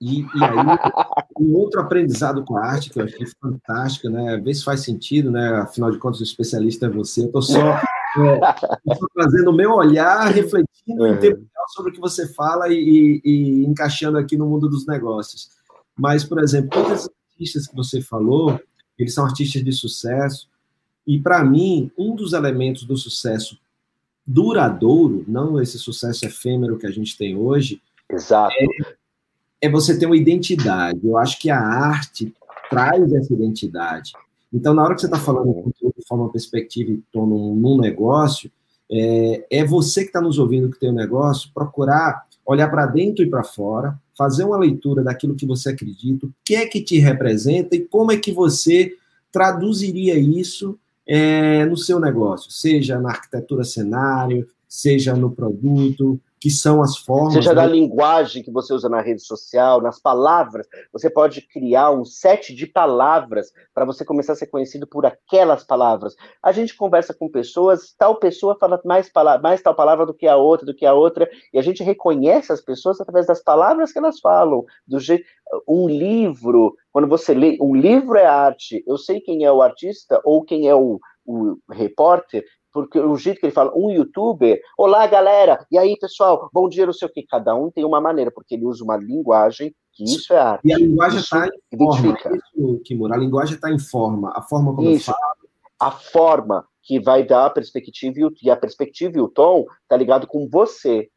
E, 0.00 0.20
e 0.20 0.44
aí, 0.44 1.32
um 1.40 1.54
outro 1.54 1.80
aprendizado 1.80 2.44
com 2.44 2.56
a 2.56 2.66
arte 2.66 2.90
que 2.90 3.00
eu 3.00 3.04
achei 3.04 3.26
fantástico, 3.40 4.08
né? 4.10 4.36
Vê 4.38 4.52
se 4.52 4.64
faz 4.64 4.80
sentido, 4.80 5.30
né? 5.30 5.60
Afinal 5.60 5.90
de 5.90 5.98
contas, 5.98 6.20
o 6.20 6.24
especialista 6.24 6.86
é 6.86 6.90
você. 6.90 7.22
Eu 7.22 7.26
estou 7.26 7.42
só, 7.42 7.60
é, 8.18 8.40
trazendo 9.14 9.50
o 9.50 9.56
meu 9.56 9.72
olhar, 9.72 10.26
refletindo 10.26 11.02
uhum. 11.02 11.14
em 11.14 11.18
tempo 11.18 11.36
real 11.36 11.68
sobre 11.68 11.92
o 11.92 11.94
que 11.94 12.00
você 12.00 12.26
fala 12.34 12.68
e, 12.68 13.22
e, 13.24 13.64
encaixando 13.64 14.18
aqui 14.18 14.36
no 14.36 14.46
mundo 14.46 14.68
dos 14.68 14.86
negócios. 14.86 15.50
Mas, 15.96 16.24
por 16.24 16.42
exemplo, 16.42 16.70
todos 16.70 16.92
esses 16.92 17.10
artistas 17.30 17.66
que 17.66 17.76
você 17.76 18.02
falou, 18.02 18.60
eles 18.98 19.14
são 19.14 19.24
artistas 19.24 19.62
de 19.62 19.72
sucesso, 19.72 20.48
e 21.06 21.18
para 21.18 21.44
mim, 21.44 21.90
um 21.96 22.16
dos 22.16 22.32
elementos 22.32 22.84
do 22.84 22.96
sucesso 22.96 23.58
duradouro, 24.26 25.24
não 25.28 25.60
esse 25.60 25.78
sucesso 25.78 26.26
efêmero 26.26 26.78
que 26.78 26.86
a 26.86 26.90
gente 26.90 27.16
tem 27.16 27.36
hoje, 27.36 27.80
Exato. 28.10 28.54
É, 28.58 29.66
é 29.66 29.70
você 29.70 29.98
ter 29.98 30.06
uma 30.06 30.16
identidade. 30.16 31.00
Eu 31.04 31.16
acho 31.16 31.38
que 31.38 31.50
a 31.50 31.58
arte 31.58 32.32
traz 32.70 33.12
essa 33.12 33.32
identidade. 33.32 34.12
Então, 34.52 34.74
na 34.74 34.82
hora 34.82 34.94
que 34.94 35.00
você 35.00 35.06
está 35.06 35.18
falando 35.18 35.72
de 35.80 36.06
forma 36.06 36.30
perspectiva 36.30 36.90
e 36.90 37.02
tom 37.12 37.26
num, 37.26 37.54
num 37.54 37.78
negócio, 37.78 38.50
é, 38.90 39.46
é, 39.50 39.64
você 39.64 40.02
que 40.02 40.08
está 40.08 40.20
nos 40.20 40.38
ouvindo 40.38 40.70
que 40.70 40.78
tem 40.78 40.90
um 40.90 40.94
negócio, 40.94 41.50
procurar 41.52 42.24
olhar 42.44 42.68
para 42.68 42.86
dentro 42.86 43.24
e 43.24 43.28
para 43.28 43.42
fora, 43.42 43.98
fazer 44.16 44.44
uma 44.44 44.56
leitura 44.56 45.02
daquilo 45.02 45.34
que 45.34 45.46
você 45.46 45.70
acredita, 45.70 46.26
o 46.26 46.32
que 46.44 46.54
é 46.54 46.66
que 46.66 46.82
te 46.82 46.98
representa 46.98 47.76
e 47.76 47.80
como 47.80 48.12
é 48.12 48.16
que 48.16 48.32
você 48.32 48.94
traduziria 49.30 50.18
isso 50.18 50.78
é, 51.06 51.64
no 51.66 51.76
seu 51.76 52.00
negócio, 52.00 52.50
seja 52.50 52.98
na 52.98 53.10
arquitetura 53.10 53.62
cenário, 53.62 54.48
seja 54.68 55.14
no 55.14 55.30
produto, 55.30 56.20
que 56.40 56.50
são 56.50 56.82
as 56.82 56.96
formas. 56.96 57.34
Seja 57.34 57.54
né? 57.54 57.62
da 57.62 57.66
linguagem 57.66 58.42
que 58.42 58.50
você 58.50 58.72
usa 58.72 58.88
na 58.88 59.00
rede 59.00 59.22
social, 59.22 59.80
nas 59.80 59.98
palavras. 59.98 60.66
Você 60.92 61.08
pode 61.08 61.40
criar 61.40 61.90
um 61.90 62.04
set 62.04 62.54
de 62.54 62.66
palavras 62.66 63.52
para 63.74 63.84
você 63.84 64.04
começar 64.04 64.34
a 64.34 64.36
ser 64.36 64.46
conhecido 64.46 64.86
por 64.86 65.06
aquelas 65.06 65.64
palavras. 65.64 66.14
A 66.42 66.52
gente 66.52 66.76
conversa 66.76 67.14
com 67.14 67.28
pessoas, 67.28 67.94
tal 67.98 68.16
pessoa 68.16 68.56
fala 68.58 68.80
mais, 68.84 69.10
mais 69.42 69.62
tal 69.62 69.74
palavra 69.74 70.04
do 70.04 70.14
que 70.14 70.26
a 70.26 70.36
outra, 70.36 70.66
do 70.66 70.74
que 70.74 70.84
a 70.84 70.92
outra, 70.92 71.28
e 71.52 71.58
a 71.58 71.62
gente 71.62 71.82
reconhece 71.82 72.52
as 72.52 72.60
pessoas 72.60 73.00
através 73.00 73.26
das 73.26 73.42
palavras 73.42 73.92
que 73.92 73.98
elas 73.98 74.20
falam. 74.20 74.64
Do 74.86 75.00
jeito, 75.00 75.24
um 75.66 75.88
livro, 75.88 76.76
quando 76.92 77.08
você 77.08 77.32
lê, 77.32 77.56
um 77.60 77.74
livro 77.74 78.16
é 78.16 78.26
arte. 78.26 78.84
Eu 78.86 78.98
sei 78.98 79.20
quem 79.20 79.44
é 79.44 79.52
o 79.52 79.62
artista 79.62 80.20
ou 80.24 80.44
quem 80.44 80.68
é 80.68 80.74
o, 80.74 81.00
o 81.24 81.56
repórter 81.70 82.44
porque 82.76 82.98
o 82.98 83.16
jeito 83.16 83.40
que 83.40 83.46
ele 83.46 83.54
fala, 83.54 83.72
um 83.74 83.90
youtuber, 83.90 84.60
olá 84.76 85.06
galera, 85.06 85.64
e 85.72 85.78
aí 85.78 85.96
pessoal, 85.98 86.50
bom 86.52 86.68
dia, 86.68 86.84
não 86.84 86.92
sei 86.92 87.08
o 87.08 87.10
que, 87.10 87.22
cada 87.22 87.54
um 87.54 87.70
tem 87.70 87.86
uma 87.86 88.02
maneira, 88.02 88.30
porque 88.30 88.54
ele 88.54 88.66
usa 88.66 88.84
uma 88.84 88.98
linguagem 88.98 89.74
que 89.94 90.04
isso 90.04 90.34
é 90.34 90.38
arte. 90.38 90.60
E 90.62 90.74
a 90.74 90.76
linguagem 90.76 91.20
está 91.20 91.48
em 91.72 91.78
forma, 91.78 92.18
isso, 92.34 92.82
Kimura, 92.84 93.14
a 93.14 93.18
linguagem 93.18 93.54
está 93.54 93.72
em 93.72 93.78
forma, 93.78 94.30
a 94.36 94.42
forma 94.42 94.74
como 94.74 94.90
isso. 94.90 95.10
eu 95.10 95.14
falo. 95.14 95.48
A 95.80 95.90
forma 95.90 96.66
que 96.82 97.00
vai 97.00 97.24
dar 97.24 97.46
a 97.46 97.50
perspectiva 97.50 98.30
e 98.42 98.50
a 98.50 98.56
perspectiva 98.56 99.16
e 99.16 99.20
o 99.22 99.28
tom 99.28 99.64
tá 99.88 99.96
ligado 99.96 100.26
com 100.26 100.46
você, 100.46 101.08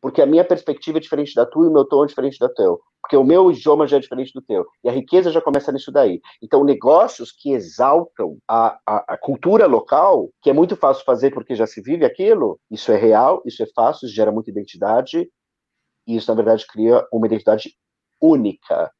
porque 0.00 0.22
a 0.22 0.26
minha 0.26 0.44
perspectiva 0.44 0.98
é 0.98 1.00
diferente 1.00 1.34
da 1.34 1.44
tua 1.44 1.66
e 1.66 1.68
o 1.68 1.72
meu 1.72 1.84
tom 1.84 2.04
é 2.04 2.06
diferente 2.06 2.38
da 2.38 2.48
teu. 2.48 2.80
Porque 3.00 3.16
o 3.16 3.24
meu 3.24 3.50
idioma 3.50 3.86
já 3.86 3.96
é 3.96 4.00
diferente 4.00 4.32
do 4.32 4.42
teu. 4.42 4.66
E 4.84 4.88
a 4.88 4.92
riqueza 4.92 5.30
já 5.30 5.40
começa 5.40 5.72
nisso 5.72 5.90
daí. 5.90 6.20
Então, 6.42 6.64
negócios 6.64 7.32
que 7.32 7.52
exaltam 7.52 8.38
a, 8.46 8.78
a, 8.86 9.14
a, 9.14 9.18
cultura 9.18 9.66
local, 9.66 10.30
que 10.42 10.50
é 10.50 10.52
muito 10.52 10.76
fácil 10.76 11.04
fazer 11.04 11.32
porque 11.32 11.54
já 11.54 11.66
se 11.66 11.80
vive 11.80 12.04
aquilo, 12.04 12.60
isso 12.70 12.92
é 12.92 12.96
real, 12.96 13.42
isso 13.44 13.62
é 13.62 13.66
fácil, 13.74 14.06
isso 14.06 14.14
gera 14.14 14.32
muita 14.32 14.50
identidade. 14.50 15.28
E 16.06 16.16
isso, 16.16 16.30
na 16.30 16.34
verdade, 16.34 16.66
cria 16.66 17.06
uma 17.12 17.26
identidade 17.26 17.74
única. 18.20 18.90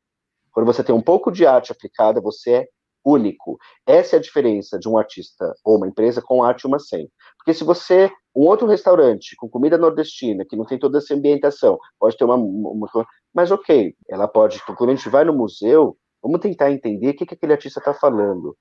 Quando 0.53 0.67
você 0.67 0.83
tem 0.83 0.95
um 0.95 1.03
pouco 1.03 1.31
de 1.31 1.47
arte 1.47 1.71
aplicada, 1.71 2.21
você 2.21 2.51
é 2.53 2.69
único. 3.05 3.59
Essa 3.87 4.17
é 4.17 4.19
a 4.19 4.23
diferença 4.23 4.79
de 4.79 4.89
um 4.89 4.99
artista 4.99 5.55
ou 5.65 5.77
uma 5.77 5.87
empresa 5.87 6.21
com 6.21 6.43
arte 6.43 6.67
uma 6.67 6.79
sem. 6.79 7.09
Porque 7.39 7.55
se 7.55 7.65
você, 7.65 8.11
um 8.35 8.47
outro 8.47 8.67
restaurante 8.67 9.35
com 9.37 9.49
comida 9.49 9.79
nordestina, 9.79 10.45
que 10.45 10.57
não 10.57 10.67
tem 10.67 10.79
toda 10.79 10.99
essa 10.99 11.15
ambientação, 11.15 11.79
pode 11.99 12.17
ter 12.17 12.25
uma, 12.25 12.37
uma 12.37 12.89
mas 13.35 13.51
ok, 13.51 13.95
ela 14.09 14.29
pode, 14.29 14.61
quando 14.65 14.91
a 14.91 14.95
gente 14.95 15.09
vai 15.09 15.25
no 15.25 15.33
museu, 15.33 15.97
vamos 16.23 16.41
tentar 16.41 16.71
entender 16.71 17.11
o 17.11 17.15
que, 17.15 17.27
que 17.27 17.35
aquele 17.35 17.53
artista 17.53 17.81
está 17.81 17.95
falando. 17.95 18.57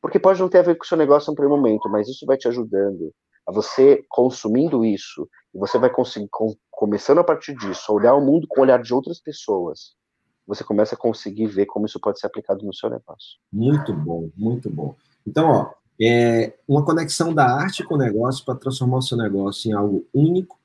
Porque 0.00 0.18
pode 0.18 0.40
não 0.40 0.48
ter 0.48 0.58
a 0.58 0.62
ver 0.62 0.76
com 0.76 0.84
o 0.84 0.86
seu 0.86 0.96
negócio 0.96 1.30
no 1.30 1.36
primeiro 1.36 1.56
momento, 1.56 1.88
mas 1.88 2.08
isso 2.08 2.26
vai 2.26 2.36
te 2.36 2.48
ajudando 2.48 3.12
a 3.46 3.52
você 3.52 4.04
consumindo 4.08 4.84
isso, 4.84 5.28
e 5.54 5.58
você 5.58 5.78
vai 5.78 5.88
conseguir, 5.88 6.28
com, 6.30 6.52
começando 6.68 7.18
a 7.18 7.24
partir 7.24 7.54
disso, 7.54 7.92
olhar 7.92 8.14
o 8.14 8.20
mundo 8.20 8.46
com 8.48 8.60
o 8.60 8.62
olhar 8.64 8.82
de 8.82 8.92
outras 8.92 9.20
pessoas 9.20 9.94
você 10.46 10.62
começa 10.62 10.94
a 10.94 10.98
conseguir 10.98 11.46
ver 11.46 11.66
como 11.66 11.86
isso 11.86 11.98
pode 12.00 12.20
ser 12.20 12.26
aplicado 12.26 12.64
no 12.64 12.72
seu 12.72 12.88
negócio. 12.88 13.38
Muito 13.52 13.92
bom, 13.92 14.30
muito 14.36 14.70
bom. 14.70 14.94
Então, 15.26 15.50
ó, 15.50 15.70
é 16.00 16.54
uma 16.68 16.84
conexão 16.84 17.32
da 17.32 17.46
arte 17.46 17.84
com 17.84 17.94
o 17.94 17.98
negócio 17.98 18.44
para 18.44 18.54
transformar 18.54 18.98
o 18.98 19.02
seu 19.02 19.16
negócio 19.16 19.70
em 19.70 19.74
algo 19.74 20.04
único, 20.12 20.58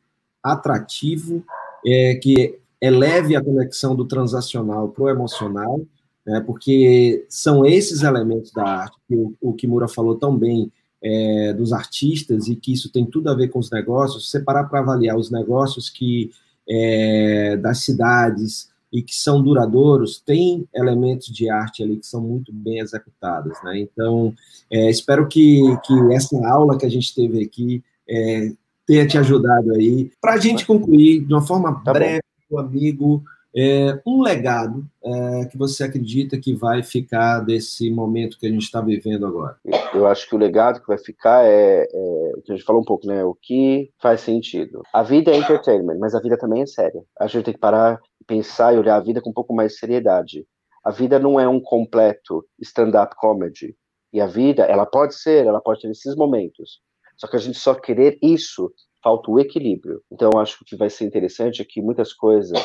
atrativo, 0.43 1.43
é, 1.85 2.15
que 2.15 2.59
eleve 2.81 3.35
a 3.35 3.43
conexão 3.43 3.95
do 3.95 4.05
transacional 4.05 4.89
para 4.89 5.03
o 5.03 5.09
emocional, 5.09 5.81
né, 6.25 6.41
porque 6.41 7.25
são 7.29 7.65
esses 7.65 8.01
elementos 8.01 8.51
da 8.51 8.63
arte 8.63 8.97
que 9.07 9.15
o, 9.15 9.33
o 9.39 9.53
Kimura 9.53 9.87
falou 9.87 10.15
tão 10.15 10.37
bem 10.37 10.71
é, 11.03 11.53
dos 11.53 11.73
artistas 11.73 12.47
e 12.47 12.55
que 12.55 12.73
isso 12.73 12.91
tem 12.91 13.05
tudo 13.05 13.29
a 13.29 13.33
ver 13.33 13.47
com 13.47 13.59
os 13.59 13.71
negócios. 13.71 14.29
Separar 14.29 14.65
para 14.65 14.79
avaliar 14.79 15.17
os 15.17 15.31
negócios 15.31 15.89
que 15.89 16.31
é, 16.69 17.57
das 17.57 17.79
cidades, 17.79 18.70
e 18.91 19.01
que 19.01 19.15
são 19.15 19.41
duradouros, 19.41 20.19
tem 20.19 20.67
elementos 20.73 21.27
de 21.27 21.49
arte 21.49 21.82
ali 21.82 21.97
que 21.97 22.06
são 22.06 22.21
muito 22.21 22.51
bem 22.51 22.80
executados, 22.80 23.58
né? 23.63 23.80
Então, 23.80 24.34
é, 24.69 24.89
espero 24.89 25.27
que, 25.27 25.62
que 25.86 25.93
essa 26.13 26.36
aula 26.47 26.77
que 26.77 26.86
a 26.86 26.89
gente 26.89 27.15
teve 27.15 27.41
aqui 27.41 27.84
é, 28.10 28.51
tenha 28.86 29.08
te 29.08 29.17
ajudado 29.17 29.73
aí. 29.73 30.12
Para 30.19 30.34
a 30.34 30.38
gente 30.38 30.65
concluir, 30.65 31.21
de 31.21 31.34
uma 31.34 31.41
forma 31.41 31.82
tá 31.84 31.93
breve, 31.93 32.21
bom. 32.49 32.60
amigo, 32.60 33.23
é, 33.55 33.99
um 34.05 34.21
legado 34.21 34.85
é, 35.03 35.45
que 35.45 35.57
você 35.57 35.83
acredita 35.83 36.39
que 36.39 36.53
vai 36.53 36.83
ficar 36.83 37.39
desse 37.39 37.89
momento 37.89 38.37
que 38.39 38.47
a 38.47 38.49
gente 38.49 38.63
está 38.63 38.81
vivendo 38.81 39.25
agora? 39.25 39.57
Eu 39.93 40.07
acho 40.07 40.27
que 40.27 40.35
o 40.35 40.37
legado 40.37 40.81
que 40.81 40.87
vai 40.87 40.97
ficar 40.97 41.45
é, 41.45 41.83
é 41.83 42.31
o 42.37 42.41
que 42.41 42.51
a 42.51 42.55
gente 42.55 42.65
falou 42.65 42.81
um 42.81 42.85
pouco, 42.85 43.05
né? 43.07 43.23
O 43.23 43.33
que 43.33 43.91
faz 44.01 44.21
sentido. 44.21 44.81
A 44.93 45.03
vida 45.03 45.31
é 45.31 45.37
entertainment, 45.37 45.97
mas 45.99 46.15
a 46.15 46.19
vida 46.19 46.37
também 46.37 46.61
é 46.61 46.65
séria. 46.65 47.01
A 47.19 47.27
gente 47.27 47.45
tem 47.45 47.53
que 47.53 47.59
parar 47.59 47.99
pensar 48.31 48.73
e 48.73 48.77
olhar 48.77 48.95
a 48.95 49.01
vida 49.01 49.21
com 49.21 49.29
um 49.29 49.33
pouco 49.33 49.53
mais 49.53 49.73
de 49.73 49.79
seriedade. 49.79 50.47
A 50.83 50.91
vida 50.91 51.19
não 51.19 51.39
é 51.39 51.47
um 51.47 51.59
completo 51.59 52.45
stand-up 52.61 53.13
comedy. 53.17 53.75
E 54.13 54.21
a 54.21 54.25
vida, 54.25 54.63
ela 54.63 54.85
pode 54.85 55.15
ser, 55.15 55.45
ela 55.45 55.61
pode 55.61 55.81
ter 55.81 55.89
esses 55.89 56.15
momentos. 56.15 56.79
Só 57.17 57.27
que 57.27 57.35
a 57.35 57.39
gente 57.39 57.57
só 57.59 57.75
querer 57.75 58.17
isso, 58.21 58.71
falta 59.03 59.29
o 59.29 59.39
equilíbrio. 59.39 60.01
Então, 60.11 60.29
eu 60.33 60.39
acho 60.39 60.57
que 60.57 60.63
o 60.63 60.65
que 60.65 60.75
vai 60.75 60.89
ser 60.89 61.05
interessante 61.05 61.61
é 61.61 61.65
que 61.65 61.81
muitas 61.81 62.13
coisas 62.13 62.57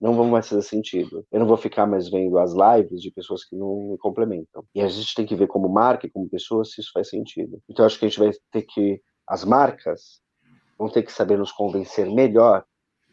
não 0.00 0.14
vão 0.14 0.28
mais 0.28 0.48
fazer 0.48 0.62
sentido. 0.62 1.26
Eu 1.30 1.40
não 1.40 1.46
vou 1.46 1.56
ficar 1.56 1.86
mais 1.86 2.08
vendo 2.08 2.38
as 2.38 2.52
lives 2.52 3.02
de 3.02 3.10
pessoas 3.10 3.44
que 3.44 3.54
não 3.54 3.90
me 3.90 3.98
complementam. 3.98 4.64
E 4.74 4.80
a 4.80 4.88
gente 4.88 5.14
tem 5.14 5.26
que 5.26 5.36
ver 5.36 5.46
como 5.46 5.68
marca 5.68 6.06
e 6.06 6.10
como 6.10 6.28
pessoa 6.28 6.64
se 6.64 6.80
isso 6.80 6.90
faz 6.92 7.10
sentido. 7.10 7.60
Então, 7.68 7.84
acho 7.84 7.98
que 7.98 8.06
a 8.06 8.08
gente 8.08 8.18
vai 8.18 8.30
ter 8.50 8.62
que. 8.62 9.00
As 9.26 9.44
marcas 9.44 10.20
vão 10.78 10.88
ter 10.88 11.02
que 11.02 11.12
saber 11.12 11.38
nos 11.38 11.52
convencer 11.52 12.10
melhor 12.10 12.64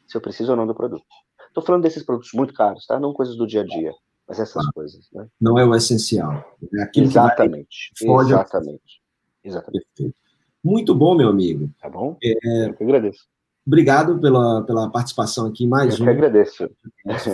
se 0.08 0.16
eu 0.16 0.22
preciso 0.22 0.52
ou 0.52 0.58
não 0.58 0.66
do 0.66 0.74
produto. 0.74 1.04
Estou 1.48 1.64
falando 1.64 1.84
desses 1.84 2.04
produtos 2.04 2.32
muito 2.34 2.54
caros, 2.54 2.86
tá? 2.86 3.00
Não 3.00 3.14
coisas 3.14 3.36
do 3.36 3.46
dia 3.46 3.62
a 3.62 3.66
dia, 3.66 3.94
mas 4.28 4.40
essas 4.40 4.66
ah, 4.66 4.70
coisas, 4.74 5.08
né? 5.12 5.28
Não 5.40 5.60
é 5.60 5.66
o 5.66 5.76
essencial. 5.76 6.58
É 6.74 6.84
aquilo 6.84 7.08
exatamente. 7.08 7.92
Que 7.96 8.08
vai, 8.08 8.26
exatamente. 8.26 9.02
Exatamente. 9.44 9.86
Perfeito. 9.96 10.18
Muito 10.64 10.96
bom, 10.96 11.16
meu 11.16 11.30
amigo. 11.30 11.70
Tá 11.80 11.90
bom? 11.90 12.18
É, 12.24 12.70
Eu 12.70 12.74
que 12.74 12.84
agradeço. 12.84 13.28
Obrigado 13.68 14.18
pela, 14.20 14.64
pela 14.64 14.90
participação 14.90 15.46
aqui 15.46 15.68
mais 15.68 16.00
Eu 16.00 16.06
um. 16.06 16.10
Eu 16.10 16.16
que 16.16 16.18
agradeço. 16.26 16.70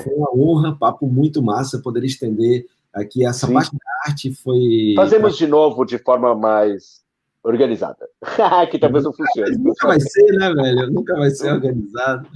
Foi 0.04 0.13
uma 0.15 0.36
honra, 0.36 0.76
papo 0.76 1.06
muito 1.06 1.43
massa 1.43 1.80
poder 1.80 2.04
estender 2.04 2.65
aqui 2.91 3.24
essa 3.24 3.46
Sim. 3.46 3.54
parte 3.54 3.72
da 3.72 4.10
arte. 4.10 4.34
Foi. 4.34 4.93
Fazemos 4.96 5.38
de 5.38 5.46
novo 5.46 5.86
de 5.86 6.00
forma 6.00 6.34
mais 6.34 7.04
organizada. 7.43 8.10
que 8.72 8.80
talvez 8.80 9.04
não 9.04 9.13
funcione. 9.13 9.58
Nunca 9.58 9.88
vai 9.88 10.00
ser, 10.00 10.32
né, 10.32 10.52
velho? 10.52 10.91
Nunca 10.91 11.13
vai 11.15 11.30
ser 11.30 11.54
organizado. 11.54 12.28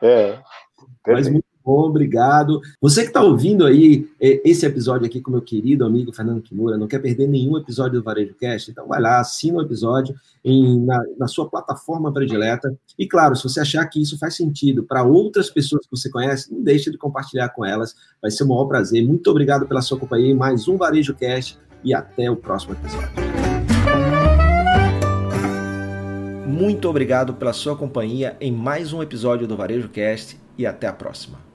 É. 0.00 0.38
Mas 1.06 1.28
muito 1.28 1.44
bom, 1.64 1.82
obrigado. 1.82 2.60
Você 2.80 3.02
que 3.02 3.08
está 3.08 3.22
ouvindo 3.22 3.64
aí 3.64 4.08
é, 4.20 4.40
esse 4.48 4.64
episódio 4.66 5.06
aqui 5.06 5.20
com 5.20 5.30
meu 5.30 5.42
querido 5.42 5.84
amigo 5.84 6.12
Fernando 6.12 6.42
Kimura, 6.42 6.76
não 6.76 6.86
quer 6.86 7.00
perder 7.00 7.26
nenhum 7.26 7.56
episódio 7.56 8.00
do 8.00 8.04
Varejo 8.04 8.34
Cast? 8.34 8.70
Então 8.70 8.86
vai 8.86 9.00
lá, 9.00 9.20
assina 9.20 9.58
o 9.58 9.62
episódio 9.62 10.14
em, 10.44 10.80
na, 10.84 11.02
na 11.18 11.28
sua 11.28 11.48
plataforma 11.48 12.12
predileta. 12.12 12.76
E 12.98 13.06
claro, 13.06 13.36
se 13.36 13.42
você 13.42 13.60
achar 13.60 13.84
que 13.86 14.00
isso 14.00 14.18
faz 14.18 14.36
sentido 14.36 14.82
para 14.84 15.02
outras 15.02 15.50
pessoas 15.50 15.84
que 15.86 15.96
você 15.96 16.10
conhece, 16.10 16.52
não 16.52 16.62
deixe 16.62 16.90
de 16.90 16.98
compartilhar 16.98 17.48
com 17.50 17.64
elas. 17.64 17.94
Vai 18.20 18.30
ser 18.30 18.44
um 18.44 18.48
maior 18.48 18.66
prazer. 18.66 19.04
Muito 19.06 19.30
obrigado 19.30 19.66
pela 19.66 19.82
sua 19.82 19.98
companhia 19.98 20.30
em 20.30 20.36
mais 20.36 20.68
um 20.68 20.76
Varejo 20.76 21.14
Cast 21.14 21.58
e 21.84 21.94
até 21.94 22.30
o 22.30 22.36
próximo 22.36 22.74
episódio. 22.74 23.30
Muito 26.46 26.88
obrigado 26.88 27.32
pela 27.32 27.52
sua 27.52 27.76
companhia 27.76 28.36
em 28.40 28.52
mais 28.52 28.92
um 28.92 29.02
episódio 29.02 29.46
do 29.46 29.56
Varejo 29.56 29.88
Cast 29.88 30.38
e 30.58 30.66
até 30.66 30.86
a 30.86 30.92
próxima. 30.92 31.49